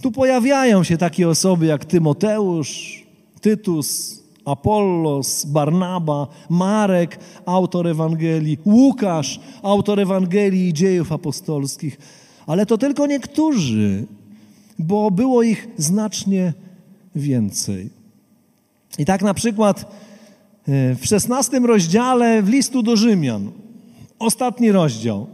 Tu 0.01 0.11
pojawiają 0.11 0.83
się 0.83 0.97
takie 0.97 1.29
osoby 1.29 1.65
jak 1.65 1.85
Tymoteusz, 1.85 3.03
Tytus, 3.41 4.19
Apollos, 4.45 5.45
Barnaba, 5.45 6.27
Marek, 6.49 7.19
autor 7.45 7.87
Ewangelii, 7.87 8.57
Łukasz, 8.65 9.39
autor 9.61 9.99
Ewangelii 9.99 10.67
i 10.67 10.73
dziejów 10.73 11.11
apostolskich. 11.11 11.97
Ale 12.47 12.65
to 12.65 12.77
tylko 12.77 13.07
niektórzy 13.07 14.07
bo 14.79 15.11
było 15.11 15.43
ich 15.43 15.67
znacznie 15.77 16.53
więcej. 17.15 17.89
I 18.97 19.05
tak 19.05 19.21
na 19.21 19.33
przykład 19.33 19.81
e, 19.81 20.95
w 20.95 21.05
szesnastym 21.05 21.65
rozdziale 21.65 22.43
w 22.43 22.49
listu 22.49 22.83
do 22.83 22.95
Rzymian, 22.95 23.51
ostatni 24.19 24.71
rozdział, 24.71 25.27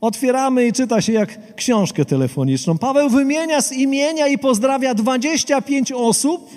otwieramy 0.00 0.66
i 0.66 0.72
czyta 0.72 1.00
się 1.00 1.12
jak 1.12 1.54
książkę 1.54 2.04
telefoniczną. 2.04 2.78
Paweł 2.78 3.08
wymienia 3.10 3.62
z 3.62 3.72
imienia 3.72 4.26
i 4.26 4.38
pozdrawia 4.38 4.94
25 4.94 5.92
osób 5.92 6.50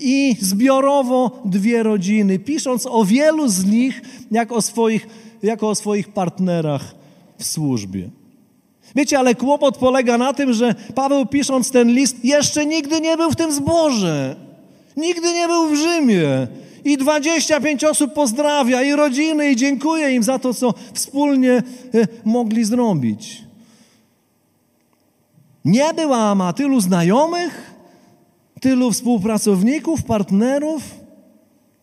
i 0.00 0.36
zbiorowo 0.40 1.42
dwie 1.44 1.82
rodziny, 1.82 2.38
pisząc 2.38 2.86
o 2.86 3.04
wielu 3.04 3.48
z 3.48 3.64
nich 3.64 4.02
jak 4.30 4.52
o 4.52 4.62
swoich, 4.62 5.08
jako 5.42 5.68
o 5.68 5.74
swoich 5.74 6.08
partnerach 6.08 6.94
w 7.38 7.44
służbie. 7.44 8.10
Wiecie, 8.96 9.18
ale 9.18 9.34
kłopot 9.34 9.76
polega 9.76 10.18
na 10.18 10.32
tym, 10.32 10.52
że 10.52 10.74
Paweł 10.94 11.26
pisząc 11.26 11.70
ten 11.70 11.88
list 11.88 12.24
jeszcze 12.24 12.66
nigdy 12.66 13.00
nie 13.00 13.16
był 13.16 13.30
w 13.30 13.36
tym 13.36 13.52
zborze. 13.52 14.36
Nigdy 14.96 15.32
nie 15.32 15.46
był 15.46 15.68
w 15.68 15.76
Rzymie. 15.76 16.46
I 16.86 16.96
25 16.96 17.84
osób 17.84 18.12
pozdrawia, 18.12 18.82
i 18.82 18.92
rodziny, 18.92 19.50
i 19.50 19.56
dziękuję 19.56 20.14
im 20.14 20.22
za 20.22 20.38
to, 20.38 20.54
co 20.54 20.74
wspólnie 20.92 21.52
e, 21.52 21.62
mogli 22.24 22.64
zrobić. 22.64 23.42
Nie 25.64 25.94
była 25.94 26.34
ma 26.34 26.52
tylu 26.52 26.80
znajomych, 26.80 27.74
tylu 28.60 28.92
współpracowników, 28.92 30.02
partnerów. 30.02 30.82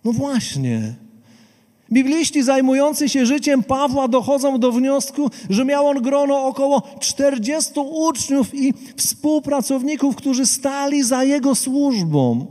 No 0.03 0.11
właśnie. 0.11 0.93
Bibliści 1.91 2.43
zajmujący 2.43 3.09
się 3.09 3.25
życiem 3.25 3.63
Pawła 3.63 4.07
dochodzą 4.07 4.59
do 4.59 4.71
wniosku, 4.71 5.29
że 5.49 5.65
miał 5.65 5.87
on 5.87 6.01
grono 6.01 6.47
około 6.47 6.81
40 6.99 7.71
uczniów 7.79 8.55
i 8.55 8.73
współpracowników, 8.97 10.15
którzy 10.15 10.45
stali 10.45 11.03
za 11.03 11.23
jego 11.23 11.55
służbą, 11.55 12.45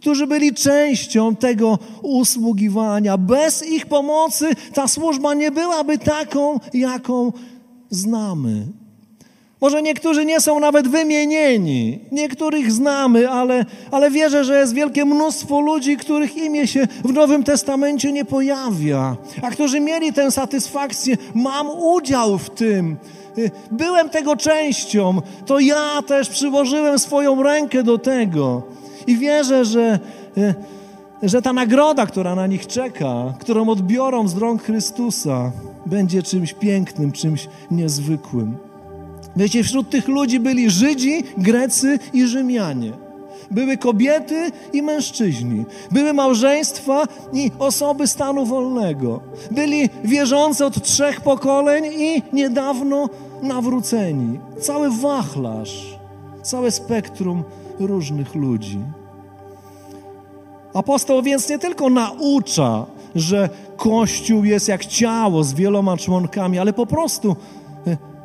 którzy 0.00 0.26
byli 0.26 0.54
częścią 0.54 1.36
tego 1.36 1.78
usługiwania. 2.02 3.16
Bez 3.16 3.66
ich 3.66 3.86
pomocy 3.86 4.46
ta 4.74 4.88
służba 4.88 5.34
nie 5.34 5.50
byłaby 5.50 5.98
taką, 5.98 6.60
jaką 6.74 7.32
znamy. 7.90 8.66
Może 9.60 9.82
niektórzy 9.82 10.24
nie 10.24 10.40
są 10.40 10.60
nawet 10.60 10.88
wymienieni, 10.88 11.98
niektórych 12.12 12.72
znamy, 12.72 13.30
ale, 13.30 13.64
ale 13.90 14.10
wierzę, 14.10 14.44
że 14.44 14.60
jest 14.60 14.74
wielkie 14.74 15.04
mnóstwo 15.04 15.60
ludzi, 15.60 15.96
których 15.96 16.36
imię 16.36 16.66
się 16.66 16.88
w 17.04 17.12
Nowym 17.12 17.44
Testamencie 17.44 18.12
nie 18.12 18.24
pojawia, 18.24 19.16
a 19.42 19.50
którzy 19.50 19.80
mieli 19.80 20.12
tę 20.12 20.30
satysfakcję. 20.30 21.16
Mam 21.34 21.70
udział 21.70 22.38
w 22.38 22.50
tym. 22.50 22.96
Y, 23.38 23.50
byłem 23.70 24.10
tego 24.10 24.36
częścią, 24.36 25.22
to 25.46 25.58
ja 25.58 26.02
też 26.06 26.28
przyłożyłem 26.28 26.98
swoją 26.98 27.42
rękę 27.42 27.82
do 27.82 27.98
tego. 27.98 28.62
I 29.08 29.16
wierzę, 29.16 29.64
że, 29.64 29.98
y, 30.38 30.54
że 31.22 31.42
ta 31.42 31.52
nagroda, 31.52 32.06
która 32.06 32.34
na 32.34 32.46
nich 32.46 32.66
czeka, 32.66 33.34
którą 33.40 33.68
odbiorą 33.68 34.28
z 34.28 34.36
rąk 34.36 34.62
Chrystusa, 34.62 35.52
będzie 35.86 36.22
czymś 36.22 36.52
pięknym, 36.52 37.12
czymś 37.12 37.48
niezwykłym. 37.70 38.56
Wiecie, 39.36 39.62
wśród 39.62 39.90
tych 39.90 40.08
ludzi 40.08 40.40
byli 40.40 40.70
Żydzi, 40.70 41.22
Grecy 41.38 41.98
i 42.12 42.26
Rzymianie. 42.26 42.92
Były 43.50 43.76
kobiety 43.76 44.50
i 44.72 44.82
mężczyźni. 44.82 45.64
Były 45.90 46.12
małżeństwa 46.12 47.04
i 47.32 47.50
osoby 47.58 48.06
stanu 48.06 48.46
wolnego. 48.46 49.20
Byli 49.50 49.88
wierzący 50.04 50.64
od 50.64 50.82
trzech 50.82 51.20
pokoleń 51.20 51.84
i 51.84 52.22
niedawno 52.32 53.08
nawróceni. 53.42 54.38
Cały 54.60 54.90
wachlarz, 54.90 55.98
całe 56.42 56.70
spektrum 56.70 57.44
różnych 57.80 58.34
ludzi. 58.34 58.78
Apostoł 60.74 61.22
więc 61.22 61.48
nie 61.48 61.58
tylko 61.58 61.90
naucza, 61.90 62.86
że 63.14 63.48
Kościół 63.76 64.44
jest 64.44 64.68
jak 64.68 64.86
ciało 64.86 65.44
z 65.44 65.54
wieloma 65.54 65.96
członkami, 65.96 66.58
ale 66.58 66.72
po 66.72 66.86
prostu 66.86 67.36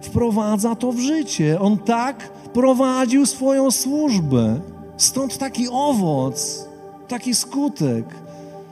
wprowadza 0.02 0.76
to 0.76 0.92
w 0.92 1.00
życie. 1.00 1.60
On 1.60 1.78
tak 1.78 2.30
prowadził 2.54 3.26
swoją 3.26 3.72
służbę. 3.72 4.60
Stąd 4.98 5.38
taki 5.38 5.68
owoc, 5.72 6.68
taki 7.08 7.36
skutek. 7.36 8.06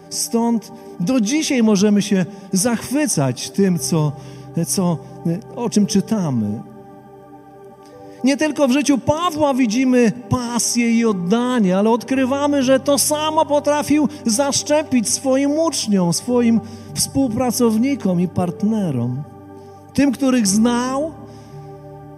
Stąd 0.10 0.71
do 0.99 1.21
dzisiaj 1.21 1.63
możemy 1.63 2.01
się 2.01 2.25
zachwycać 2.51 3.49
tym, 3.49 3.79
co, 3.79 4.12
co, 4.67 4.97
o 5.55 5.69
czym 5.69 5.86
czytamy. 5.86 6.70
Nie 8.23 8.38
tylko 8.38 8.67
w 8.67 8.71
życiu 8.71 8.97
Pawła 8.97 9.53
widzimy 9.53 10.12
pasję 10.29 10.91
i 10.91 11.05
oddanie, 11.05 11.77
ale 11.77 11.89
odkrywamy, 11.89 12.63
że 12.63 12.79
to 12.79 12.97
samo 12.97 13.45
potrafił 13.45 14.10
zaszczepić 14.25 15.10
swoim 15.10 15.51
uczniom, 15.51 16.13
swoim 16.13 16.62
współpracownikom 16.95 18.21
i 18.21 18.27
partnerom. 18.27 19.23
Tym, 19.93 20.12
których 20.12 20.47
znał, 20.47 21.12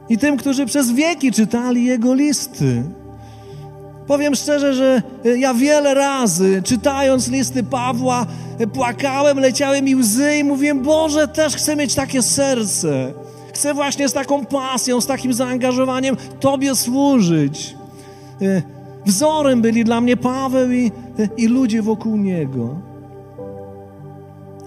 i 0.10 0.18
tym, 0.18 0.38
którzy 0.38 0.66
przez 0.66 0.92
wieki 0.92 1.32
czytali 1.32 1.86
Jego 1.86 2.14
listy. 2.14 2.84
Powiem 4.08 4.36
szczerze, 4.36 4.74
że 4.74 5.02
ja 5.38 5.54
wiele 5.54 5.94
razy 5.94 6.62
czytając 6.66 7.28
listy 7.28 7.64
Pawła 7.64 8.26
płakałem, 8.74 9.40
leciały 9.40 9.82
mi 9.82 9.96
łzy 9.96 10.38
i 10.38 10.44
mówiłem, 10.44 10.82
Boże, 10.82 11.28
też 11.28 11.56
chcę 11.56 11.76
mieć 11.76 11.96
takie 11.96 12.22
serce. 12.22 13.14
Chcę 13.54 13.74
właśnie 13.74 14.10
z 14.10 14.14
taką 14.14 14.46
pasją, 14.46 15.02
z 15.02 15.06
takim 15.06 15.34
zaangażowaniem 15.34 16.18
Tobie 16.40 16.76
służyć. 16.76 17.76
E, 18.42 18.62
wzorem 19.06 19.62
byli 19.62 19.84
dla 19.84 20.02
mnie 20.02 20.18
Paweł 20.18 20.72
i, 20.72 20.92
i 21.38 21.48
ludzie 21.48 21.82
wokół 21.82 22.18
niego. 22.18 22.76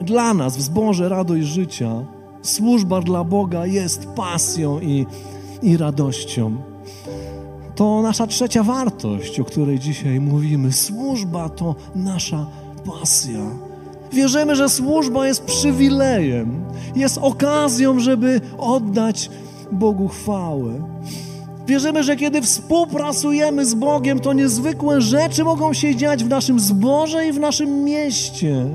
Dla 0.01 0.35
nas 0.35 0.57
w 0.57 0.61
zborze 0.61 1.09
radość 1.09 1.47
życia, 1.47 2.05
służba 2.43 3.01
dla 3.01 3.25
Boga 3.25 3.67
jest 3.67 4.07
pasją 4.07 4.81
i, 4.81 5.07
i 5.63 5.77
radością. 5.77 6.57
To 7.75 8.03
nasza 8.03 8.27
trzecia 8.27 8.63
wartość, 8.63 9.41
o 9.41 9.45
której 9.45 9.79
dzisiaj 9.79 10.21
mówimy. 10.21 10.73
Służba 10.73 11.49
to 11.49 11.75
nasza 11.95 12.47
pasja. 12.85 13.66
Wierzymy, 14.17 14.57
że 14.57 14.69
służba 14.69 15.27
jest 15.27 15.45
przywilejem, 15.45 16.65
jest 16.95 17.19
okazją, 17.19 18.01
żeby 18.01 18.41
oddać 18.59 19.31
Bogu 19.73 20.09
chwałę. 20.09 20.73
Wierzymy, 21.67 22.03
że 22.03 22.17
kiedy 22.17 22.43
współpracujemy 22.43 23.67
z 23.67 23.75
Bogiem, 23.75 24.21
to 24.21 24.33
niezwykłe 24.33 25.01
rzeczy 25.01 25.45
mogą 25.45 25.73
się 25.73 25.97
dziać 25.97 26.25
w 26.25 26.29
naszym 26.29 26.61
zborze 26.61 27.27
i 27.27 27.33
w 27.33 27.41
naszym 27.41 27.85
mieście. 27.85 28.67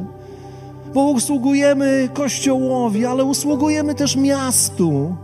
Bo 0.93 1.09
usługujemy 1.09 2.09
Kościołowi, 2.13 3.05
ale 3.05 3.23
usługujemy 3.23 3.95
też 3.95 4.15
miastu. 4.15 5.15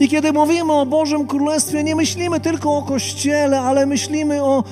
I 0.00 0.08
kiedy 0.08 0.32
mówimy 0.32 0.72
o 0.72 0.86
Bożym 0.86 1.26
Królestwie, 1.26 1.84
nie 1.84 1.96
myślimy 1.96 2.40
tylko 2.40 2.76
o 2.76 2.82
Kościele, 2.82 3.60
ale 3.60 3.86
myślimy 3.86 4.42
o, 4.42 4.64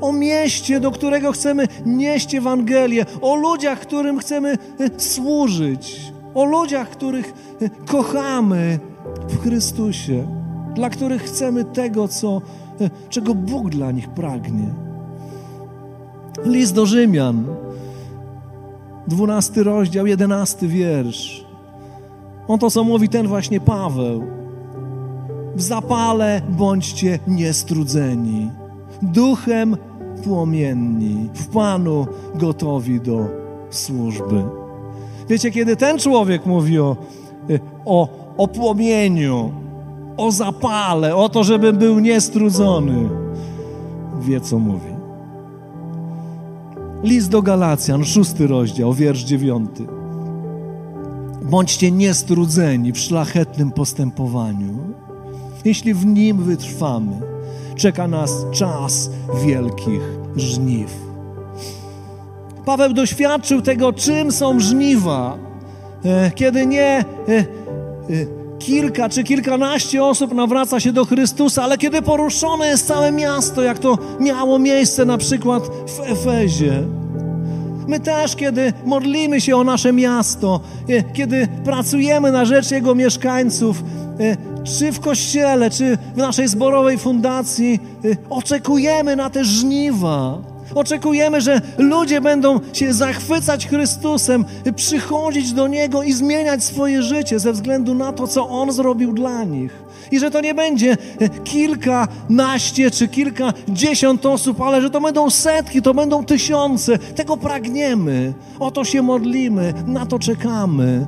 o 0.00 0.12
mieście, 0.12 0.80
do 0.80 0.90
którego 0.90 1.32
chcemy 1.32 1.68
nieść 1.86 2.34
Ewangelię, 2.34 3.06
o 3.20 3.34
ludziach, 3.34 3.80
którym 3.80 4.18
chcemy 4.18 4.58
e, 4.80 5.00
służyć, 5.00 6.12
o 6.34 6.44
ludziach, 6.44 6.90
których 6.90 7.32
e, 7.62 7.70
kochamy 7.86 8.78
w 9.28 9.42
Chrystusie, 9.42 10.26
dla 10.74 10.90
których 10.90 11.22
chcemy 11.22 11.64
tego, 11.64 12.08
co, 12.08 12.42
e, 12.80 12.90
czego 13.08 13.34
Bóg 13.34 13.70
dla 13.70 13.90
nich 13.90 14.08
pragnie. 14.08 14.74
List 16.44 16.74
do 16.74 16.86
Rzymian, 16.86 17.44
dwunasty 19.06 19.62
rozdział, 19.62 20.06
jedenasty 20.06 20.68
wiersz. 20.68 21.44
On 22.48 22.58
to, 22.58 22.70
co 22.70 22.84
mówi 22.84 23.08
ten 23.08 23.26
właśnie 23.26 23.60
Paweł 23.60 24.37
w 25.58 25.62
zapale 25.62 26.42
bądźcie 26.48 27.18
niestrudzeni, 27.26 28.50
duchem 29.02 29.76
płomienni, 30.24 31.28
w 31.34 31.46
Panu 31.46 32.06
gotowi 32.34 33.00
do 33.00 33.26
służby. 33.70 34.44
Wiecie, 35.28 35.50
kiedy 35.50 35.76
ten 35.76 35.98
człowiek 35.98 36.46
mówi 36.46 36.78
o, 36.78 36.96
o, 37.84 38.08
o 38.36 38.48
płomieniu, 38.48 39.52
o 40.16 40.32
zapale, 40.32 41.16
o 41.16 41.28
to, 41.28 41.44
żeby 41.44 41.72
był 41.72 41.98
niestrudzony, 41.98 43.08
wie 44.20 44.40
co 44.40 44.58
mówi. 44.58 44.92
List 47.02 47.30
do 47.30 47.42
Galacjan, 47.42 48.04
szósty 48.04 48.46
rozdział, 48.46 48.92
wiersz 48.92 49.24
dziewiąty. 49.24 49.86
Bądźcie 51.42 51.92
niestrudzeni 51.92 52.92
w 52.92 52.98
szlachetnym 52.98 53.72
postępowaniu 53.72 54.97
jeśli 55.64 55.94
w 55.94 56.06
nim 56.06 56.42
wytrwamy, 56.42 57.20
czeka 57.76 58.08
nas 58.08 58.30
czas 58.52 59.10
wielkich 59.46 60.02
żniw. 60.36 61.08
Paweł 62.64 62.92
doświadczył 62.92 63.62
tego, 63.62 63.92
czym 63.92 64.32
są 64.32 64.60
żniwa, 64.60 65.38
e, 66.04 66.30
kiedy 66.30 66.66
nie 66.66 66.84
e, 66.88 67.04
e, 67.28 67.44
kilka 68.58 69.08
czy 69.08 69.24
kilkanaście 69.24 70.04
osób 70.04 70.34
nawraca 70.34 70.80
się 70.80 70.92
do 70.92 71.04
Chrystusa, 71.04 71.62
ale 71.62 71.78
kiedy 71.78 72.02
poruszone 72.02 72.66
jest 72.66 72.86
całe 72.86 73.12
miasto, 73.12 73.62
jak 73.62 73.78
to 73.78 73.98
miało 74.20 74.58
miejsce 74.58 75.04
na 75.04 75.18
przykład 75.18 75.62
w 75.66 76.00
Efezie. 76.00 76.82
My 77.86 78.00
też, 78.00 78.36
kiedy 78.36 78.72
modlimy 78.84 79.40
się 79.40 79.56
o 79.56 79.64
nasze 79.64 79.92
miasto, 79.92 80.60
kiedy 81.12 81.48
pracujemy 81.64 82.32
na 82.32 82.44
rzecz 82.44 82.70
jego 82.70 82.94
mieszkańców, 82.94 83.82
czy 84.78 84.92
w 84.92 85.00
kościele, 85.00 85.70
czy 85.70 85.98
w 86.14 86.16
naszej 86.16 86.48
zborowej 86.48 86.98
fundacji, 86.98 87.80
y, 88.04 88.16
oczekujemy 88.30 89.16
na 89.16 89.30
te 89.30 89.44
żniwa. 89.44 90.38
Oczekujemy, 90.74 91.40
że 91.40 91.60
ludzie 91.78 92.20
będą 92.20 92.60
się 92.72 92.92
zachwycać 92.92 93.68
Chrystusem, 93.68 94.44
y, 94.66 94.72
przychodzić 94.72 95.52
do 95.52 95.68
Niego 95.68 96.02
i 96.02 96.12
zmieniać 96.12 96.64
swoje 96.64 97.02
życie 97.02 97.38
ze 97.38 97.52
względu 97.52 97.94
na 97.94 98.12
to, 98.12 98.26
co 98.26 98.48
On 98.48 98.72
zrobił 98.72 99.12
dla 99.12 99.44
nich. 99.44 99.88
I 100.10 100.18
że 100.18 100.30
to 100.30 100.40
nie 100.40 100.54
będzie 100.54 100.96
y, 101.22 101.28
kilkanaście 101.44 102.90
czy 102.90 103.08
kilkadziesiąt 103.08 104.26
osób, 104.26 104.60
ale 104.60 104.82
że 104.82 104.90
to 104.90 105.00
będą 105.00 105.30
setki, 105.30 105.82
to 105.82 105.94
będą 105.94 106.24
tysiące. 106.24 106.98
Tego 106.98 107.36
pragniemy, 107.36 108.32
o 108.60 108.70
to 108.70 108.84
się 108.84 109.02
modlimy, 109.02 109.74
na 109.86 110.06
to 110.06 110.18
czekamy. 110.18 111.06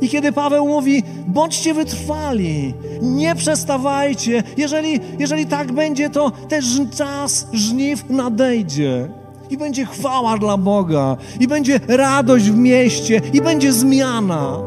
I 0.00 0.08
kiedy 0.08 0.32
Paweł 0.32 0.68
mówi, 0.68 1.02
bądźcie 1.26 1.74
wytrwali, 1.74 2.74
nie 3.02 3.34
przestawajcie, 3.34 4.42
jeżeli, 4.56 5.00
jeżeli 5.18 5.46
tak 5.46 5.72
będzie, 5.72 6.10
to 6.10 6.32
też 6.48 6.80
czas 6.96 7.46
żniw 7.52 8.10
nadejdzie. 8.10 9.08
I 9.50 9.56
będzie 9.56 9.86
chwała 9.86 10.38
dla 10.38 10.56
Boga, 10.56 11.16
i 11.40 11.48
będzie 11.48 11.80
radość 11.88 12.50
w 12.50 12.56
mieście, 12.56 13.20
i 13.32 13.40
będzie 13.40 13.72
zmiana. 13.72 14.58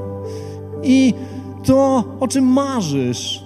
I 0.83 1.13
to, 1.63 2.03
o 2.19 2.27
czym 2.27 2.45
marzysz, 2.45 3.43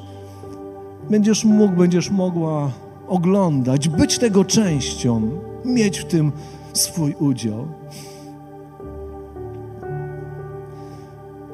będziesz 1.10 1.46
mógł, 1.46 1.76
będziesz 1.76 2.10
mogła 2.10 2.72
oglądać, 3.08 3.90
być 3.90 4.20
tego 4.20 4.46
częścią, 4.46 5.30
mieć 5.66 6.00
w 6.00 6.06
tym 6.06 6.32
swój 6.74 7.16
udział. 7.20 7.68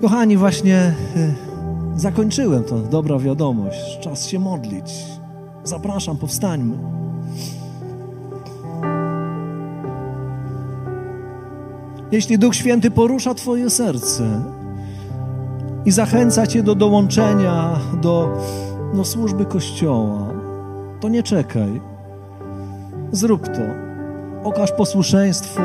Kochani, 0.04 0.38
właśnie 0.38 0.78
e, 0.78 0.94
zakończyłem 1.96 2.64
to. 2.64 2.78
Dobra 2.80 3.20
wiadomość. 3.20 4.00
Czas 4.00 4.28
się 4.28 4.40
modlić. 4.40 4.94
Zapraszam, 5.64 6.18
powstańmy. 6.18 6.78
Jeśli 12.12 12.40
Duch 12.40 12.56
Święty 12.56 12.92
porusza 12.92 13.34
Twoje 13.34 13.70
serce 13.70 14.24
i 15.86 15.92
zachęca 15.92 16.48
Cię 16.48 16.64
do 16.64 16.76
dołączenia 16.76 17.80
do, 18.02 18.38
do 18.94 19.06
służby 19.06 19.46
Kościoła, 19.46 20.28
to 21.00 21.10
nie 21.10 21.24
czekaj. 21.24 21.82
Zrób 23.12 23.48
to. 23.48 23.62
Okaż 24.44 24.72
posłuszeństwo 24.72 25.62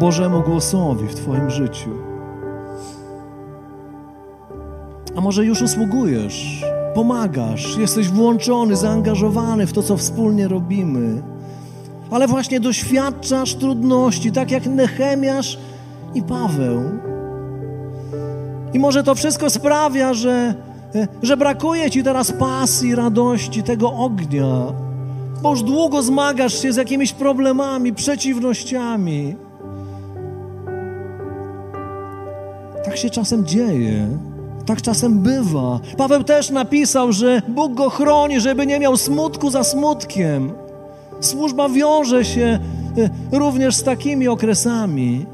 Bożemu 0.00 0.42
głosowi 0.42 1.08
w 1.08 1.14
Twoim 1.14 1.50
życiu. 1.50 2.15
A 5.16 5.20
może 5.20 5.44
już 5.44 5.62
usługujesz, 5.62 6.64
pomagasz, 6.94 7.76
jesteś 7.78 8.08
włączony, 8.08 8.76
zaangażowany 8.76 9.66
w 9.66 9.72
to, 9.72 9.82
co 9.82 9.96
wspólnie 9.96 10.48
robimy, 10.48 11.22
ale 12.10 12.28
właśnie 12.28 12.60
doświadczasz 12.60 13.54
trudności, 13.54 14.32
tak 14.32 14.50
jak 14.50 14.66
Nehemiasz 14.66 15.58
i 16.14 16.22
Paweł. 16.22 16.82
I 18.72 18.78
może 18.78 19.02
to 19.02 19.14
wszystko 19.14 19.50
sprawia, 19.50 20.14
że, 20.14 20.54
że 21.22 21.36
brakuje 21.36 21.90
ci 21.90 22.02
teraz 22.02 22.32
pasji, 22.32 22.94
radości, 22.94 23.62
tego 23.62 23.92
ognia, 23.92 24.72
bo 25.42 25.50
już 25.50 25.62
długo 25.62 26.02
zmagasz 26.02 26.62
się 26.62 26.72
z 26.72 26.76
jakimiś 26.76 27.12
problemami, 27.12 27.94
przeciwnościami. 27.94 29.36
Tak 32.84 32.96
się 32.96 33.10
czasem 33.10 33.46
dzieje. 33.46 34.08
Tak 34.66 34.82
czasem 34.82 35.18
bywa. 35.18 35.80
Paweł 35.96 36.24
też 36.24 36.50
napisał, 36.50 37.12
że 37.12 37.42
Bóg 37.48 37.74
go 37.74 37.90
chroni, 37.90 38.40
żeby 38.40 38.66
nie 38.66 38.80
miał 38.80 38.96
smutku 38.96 39.50
za 39.50 39.64
smutkiem. 39.64 40.52
Służba 41.20 41.68
wiąże 41.68 42.24
się 42.24 42.58
e, 43.32 43.38
również 43.38 43.76
z 43.76 43.82
takimi 43.82 44.28
okresami. 44.28 45.26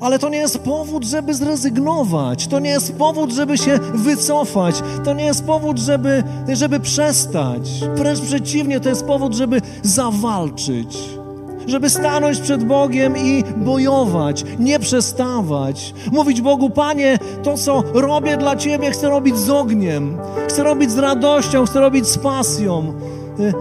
Ale 0.00 0.18
to 0.18 0.28
nie 0.28 0.38
jest 0.38 0.58
powód, 0.58 1.04
żeby 1.04 1.34
zrezygnować. 1.34 2.46
To 2.46 2.58
nie 2.58 2.70
jest 2.70 2.92
powód, 2.92 3.30
żeby 3.30 3.58
się 3.58 3.78
wycofać. 3.94 4.82
To 5.04 5.14
nie 5.14 5.24
jest 5.24 5.44
powód, 5.44 5.78
żeby, 5.78 6.22
żeby 6.52 6.80
przestać. 6.80 7.70
Wręcz 7.94 8.20
przeciwnie, 8.20 8.80
to 8.80 8.88
jest 8.88 9.04
powód, 9.04 9.34
żeby 9.34 9.60
zawalczyć 9.82 10.98
żeby 11.66 11.90
stanąć 11.90 12.40
przed 12.40 12.64
Bogiem 12.64 13.16
i 13.16 13.44
bojować, 13.56 14.44
nie 14.58 14.78
przestawać. 14.78 15.94
Mówić 16.12 16.40
Bogu, 16.40 16.70
Panie, 16.70 17.18
to 17.42 17.56
co 17.56 17.82
robię 17.94 18.36
dla 18.36 18.56
Ciebie, 18.56 18.90
chcę 18.90 19.08
robić 19.08 19.36
z 19.36 19.50
ogniem, 19.50 20.18
chcę 20.48 20.62
robić 20.62 20.90
z 20.90 20.98
radością, 20.98 21.66
chcę 21.66 21.80
robić 21.80 22.06
z 22.06 22.18
pasją. 22.18 22.92
Y, 23.40 23.52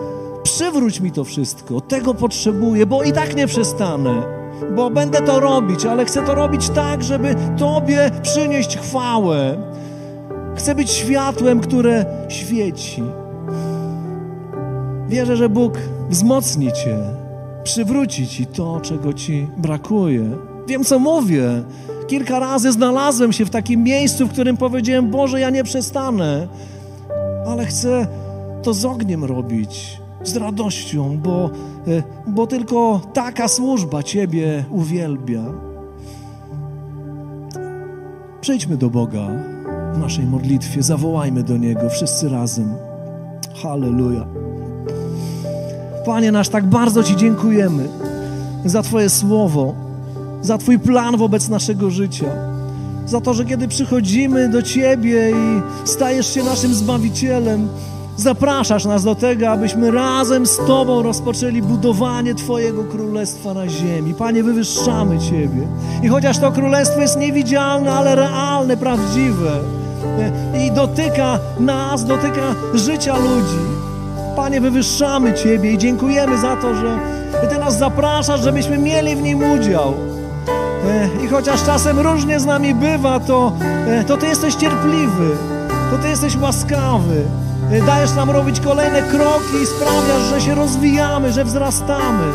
przywróć 0.43 0.99
mi 0.99 1.11
to 1.11 1.23
wszystko, 1.23 1.81
tego 1.81 2.13
potrzebuję, 2.13 2.85
bo 2.85 3.03
i 3.03 3.11
tak 3.11 3.35
nie 3.35 3.47
przestanę. 3.47 4.23
bo 4.75 4.89
będę 4.89 5.21
to 5.21 5.39
robić, 5.39 5.85
ale 5.85 6.05
chcę 6.05 6.21
to 6.21 6.35
robić 6.35 6.69
tak, 6.69 7.03
żeby 7.03 7.35
Tobie 7.57 8.11
przynieść 8.21 8.77
chwałę. 8.77 9.57
Chcę 10.55 10.75
być 10.75 10.91
światłem, 10.91 11.59
które 11.59 12.05
świeci. 12.29 13.03
Wierzę, 15.07 15.37
że 15.37 15.49
Bóg 15.49 15.77
wzmocni 16.09 16.73
Cię, 16.73 16.97
przywróci 17.65 18.27
Ci 18.27 18.45
to, 18.45 18.81
czego 18.81 19.13
Ci 19.13 19.47
brakuje. 19.57 20.29
Wiem, 20.67 20.83
co 20.83 20.99
mówię. 20.99 21.63
Kilka 22.07 22.39
razy 22.39 22.71
znalazłem 22.71 23.33
się 23.33 23.45
w 23.45 23.49
takim 23.49 23.83
miejscu, 23.83 24.27
w 24.27 24.31
którym 24.31 24.57
powiedziałem: 24.57 25.11
Boże, 25.11 25.39
ja 25.39 25.49
nie 25.49 25.63
przestanę, 25.63 26.47
ale 27.47 27.65
chcę 27.65 28.07
to 28.63 28.73
z 28.73 28.85
ogniem 28.85 29.23
robić, 29.23 30.01
z 30.23 30.35
radością, 30.35 31.17
bo, 31.17 31.49
e, 31.87 32.03
bo 32.27 32.47
tylko 32.47 33.01
taka 33.13 33.47
służba 33.47 34.03
Ciebie 34.03 34.63
uwielbia. 34.71 35.43
Przejdźmy 38.41 38.77
do 38.77 38.89
Boga 38.89 39.27
w 39.93 39.97
naszej 39.97 40.25
modlitwie, 40.25 40.83
zawołajmy 40.83 41.43
do 41.43 41.57
Niego 41.57 41.89
wszyscy 41.89 42.29
razem. 42.29 42.75
Halleluja. 43.63 44.44
Panie 46.05 46.31
nasz, 46.31 46.49
tak 46.49 46.65
bardzo 46.65 47.03
Ci 47.03 47.15
dziękujemy 47.15 47.87
za 48.65 48.81
Twoje 48.81 49.09
słowo, 49.09 49.73
za 50.41 50.57
Twój 50.57 50.79
plan 50.79 51.17
wobec 51.17 51.49
naszego 51.49 51.89
życia, 51.89 52.25
za 53.05 53.21
to, 53.21 53.33
że 53.33 53.45
kiedy 53.45 53.67
przychodzimy 53.67 54.49
do 54.49 54.61
Ciebie 54.61 55.31
i 55.31 55.61
stajesz 55.87 56.33
się 56.33 56.43
naszym 56.43 56.73
Zbawicielem, 56.73 57.67
zapraszasz 58.17 58.85
nas 58.85 59.03
do 59.03 59.15
tego, 59.15 59.49
abyśmy 59.49 59.91
razem 59.91 60.45
z 60.45 60.57
Tobą 60.57 61.03
rozpoczęli 61.03 61.61
budowanie 61.61 62.35
Twojego 62.35 62.83
Królestwa 62.83 63.53
na 63.53 63.69
ziemi. 63.69 64.13
Panie, 64.13 64.43
wywyższamy 64.43 65.19
Ciebie. 65.19 65.67
I 66.03 66.07
chociaż 66.07 66.39
to 66.39 66.51
Królestwo 66.51 67.01
jest 67.01 67.19
niewidzialne, 67.19 67.93
ale 67.93 68.15
realne, 68.15 68.77
prawdziwe 68.77 69.51
i 70.67 70.71
dotyka 70.71 71.39
nas, 71.59 72.05
dotyka 72.05 72.55
życia 72.73 73.17
ludzi, 73.17 73.74
Panie, 74.35 74.61
wywyższamy 74.61 75.33
Ciebie 75.33 75.71
i 75.71 75.77
dziękujemy 75.77 76.37
za 76.37 76.55
to, 76.55 76.75
że 76.75 76.99
Ty 77.49 77.57
nas 77.57 77.77
zapraszasz, 77.77 78.41
żebyśmy 78.41 78.77
mieli 78.77 79.15
w 79.15 79.21
nim 79.21 79.51
udział. 79.51 79.93
E, 80.87 81.09
I 81.23 81.27
chociaż 81.27 81.63
czasem 81.63 81.99
różnie 81.99 82.39
z 82.39 82.45
nami 82.45 82.73
bywa, 82.73 83.19
to, 83.19 83.51
e, 83.87 84.03
to 84.03 84.17
Ty 84.17 84.27
jesteś 84.27 84.55
cierpliwy, 84.55 85.29
to 85.91 85.97
Ty 85.97 86.07
jesteś 86.07 86.37
łaskawy. 86.37 87.23
E, 87.71 87.81
dajesz 87.81 88.15
nam 88.15 88.29
robić 88.29 88.59
kolejne 88.59 89.01
kroki 89.01 89.63
i 89.63 89.65
sprawiasz, 89.65 90.23
że 90.29 90.41
się 90.41 90.55
rozwijamy, 90.55 91.33
że 91.33 91.45
wzrastamy. 91.45 92.31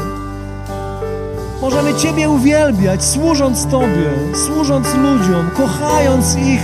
Możemy 1.61 1.95
Ciebie 1.95 2.31
uwielbiać, 2.31 3.05
służąc 3.05 3.67
Tobie, 3.67 4.11
służąc 4.47 4.87
ludziom, 4.95 5.51
kochając 5.57 6.37
ich 6.37 6.63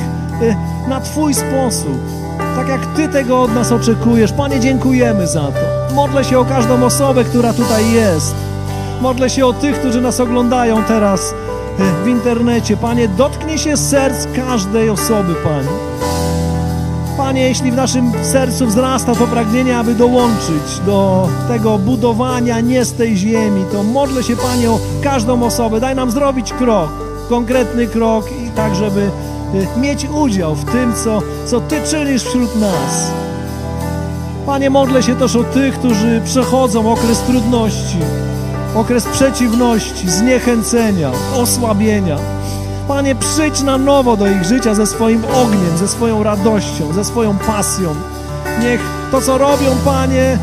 na 0.89 1.01
Twój 1.01 1.35
sposób 1.35 2.26
tak 2.57 2.69
jak 2.69 2.87
Ty 2.87 3.09
tego 3.09 3.43
od 3.43 3.55
nas 3.55 3.73
oczekujesz. 3.73 4.33
Panie, 4.33 4.61
dziękujemy 4.61 5.27
za 5.27 5.41
to. 5.41 5.95
Modlę 5.95 6.25
się 6.25 6.39
o 6.39 6.45
każdą 6.45 6.85
osobę, 6.85 7.25
która 7.25 7.53
tutaj 7.53 7.93
jest. 7.93 8.35
Modlę 9.01 9.31
się 9.31 9.47
o 9.47 9.53
tych, 9.53 9.79
którzy 9.79 10.01
nas 10.01 10.21
oglądają 10.21 10.85
teraz 10.85 11.35
e, 11.79 12.05
w 12.05 12.09
internecie. 12.09 12.77
Panie, 12.77 13.09
dotknij 13.09 13.59
się 13.59 13.77
serc 13.77 14.27
każdej 14.37 14.91
osoby, 14.91 15.35
Panie. 15.45 15.69
Panie, 17.17 17.49
jeśli 17.49 17.73
w 17.73 17.77
naszym 17.77 18.13
sercu 18.23 18.67
wzrasta 18.67 19.15
to 19.15 19.27
pragnienie, 19.27 19.79
aby 19.79 19.95
dołączyć 19.95 20.81
do 20.87 21.29
tego 21.49 21.79
budowania 21.79 22.61
nie 22.61 22.85
z 22.85 22.93
tej 22.93 23.17
ziemi, 23.17 23.65
to 23.73 23.83
modlę 23.83 24.23
się, 24.23 24.37
Panie, 24.37 24.71
o 24.71 24.79
każdą 25.03 25.43
osobę. 25.43 25.81
Daj 25.81 25.95
nam 25.95 26.11
zrobić 26.11 26.53
krok, 26.53 26.91
konkretny 27.29 27.87
krok 27.87 28.25
i 28.47 28.51
tak, 28.51 28.75
żeby 28.75 29.11
mieć 29.77 30.05
udział 30.05 30.55
w 30.55 30.65
tym, 30.65 30.95
co, 31.05 31.23
co 31.47 31.61
Ty 31.61 31.83
czynisz 31.91 32.25
wśród 32.25 32.61
nas. 32.61 33.11
Panie, 34.47 34.71
modlę 34.71 35.03
się 35.03 35.17
też 35.17 35.37
o 35.37 35.45
tych, 35.45 35.79
którzy 35.79 36.21
przechodzą 36.25 36.93
okres 36.93 37.21
trudności, 37.21 37.99
okres 38.75 39.05
przeciwności, 39.05 40.11
zniechęcenia, 40.11 41.11
osłabienia. 41.35 42.19
Panie, 42.89 43.15
przyjdź 43.15 43.63
na 43.63 43.79
nowo 43.79 44.17
do 44.17 44.27
ich 44.27 44.45
życia 44.45 44.75
ze 44.75 44.87
swoim 44.87 45.25
ogniem, 45.25 45.79
ze 45.79 45.89
swoją 45.89 46.23
radością, 46.23 46.93
ze 46.93 47.05
swoją 47.05 47.39
pasją. 47.39 47.95
Niech 48.61 48.81
to, 49.11 49.21
co 49.21 49.39
robią, 49.39 49.77
Panie, 49.85 50.39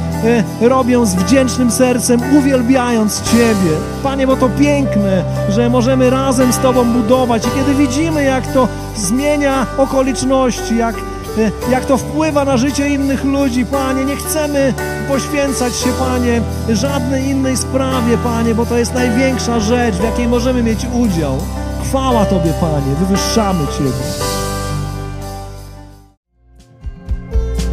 robią 0.62 1.06
z 1.06 1.16
wdzięcznym 1.16 1.72
sercem, 1.72 2.22
uwielbiając 2.38 3.22
Ciebie. 3.32 3.72
Panie, 4.04 4.28
bo 4.28 4.36
to 4.36 4.50
piękne, 4.50 5.24
że 5.50 5.70
możemy 5.70 6.10
razem 6.10 6.54
z 6.54 6.58
Tobą 6.58 6.86
budować 6.94 7.48
i 7.48 7.50
kiedy 7.50 7.76
widzimy, 7.76 8.24
jak 8.24 8.54
to 8.54 8.68
zmienia 8.98 9.66
okoliczności, 9.78 10.78
jak, 10.78 10.96
e, 11.38 11.72
jak 11.72 11.86
to 11.86 11.98
wpływa 11.98 12.46
na 12.46 12.58
życie 12.58 12.90
innych 12.90 13.24
ludzi, 13.24 13.66
Panie, 13.66 14.06
nie 14.06 14.16
chcemy 14.16 14.74
poświęcać 15.08 15.76
się, 15.76 15.90
Panie, 16.00 16.42
żadnej 16.70 17.26
innej 17.26 17.58
sprawie, 17.58 18.18
Panie, 18.18 18.56
bo 18.56 18.66
to 18.66 18.78
jest 18.78 18.94
największa 18.94 19.60
rzecz, 19.60 19.96
w 19.96 20.04
jakiej 20.04 20.28
możemy 20.28 20.64
mieć 20.64 20.88
udział. 20.94 21.38
Chwała 21.84 22.26
Tobie, 22.26 22.54
Panie, 22.62 22.96
wywyższamy 23.00 23.68
Ciebie. 23.78 24.34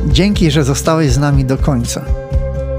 Dzięki, 0.07 0.51
że 0.51 0.65
zostałeś 0.65 1.13
z 1.13 1.19
nami 1.19 1.45
do 1.45 1.57
końca. 1.57 2.20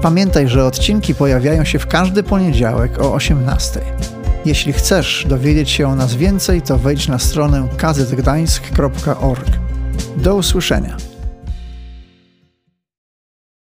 Pamiętaj, 0.02 0.48
że 0.48 0.64
odcinki 0.64 1.14
pojawiają 1.14 1.64
się 1.64 1.78
w 1.78 1.86
każdy 1.86 2.22
poniedziałek 2.22 2.98
o 2.98 3.14
18. 3.14 3.80
Jeśli 4.44 4.72
chcesz 4.72 5.26
dowiedzieć 5.28 5.70
się 5.70 5.88
o 5.88 5.94
nas 5.94 6.14
więcej, 6.14 6.62
to 6.62 6.78
wejdź 6.78 7.08
na 7.08 7.18
stronę 7.18 7.68
kazetgdańsk.org. 7.76 9.48
Do 10.16 10.34
usłyszenia. 10.34 11.11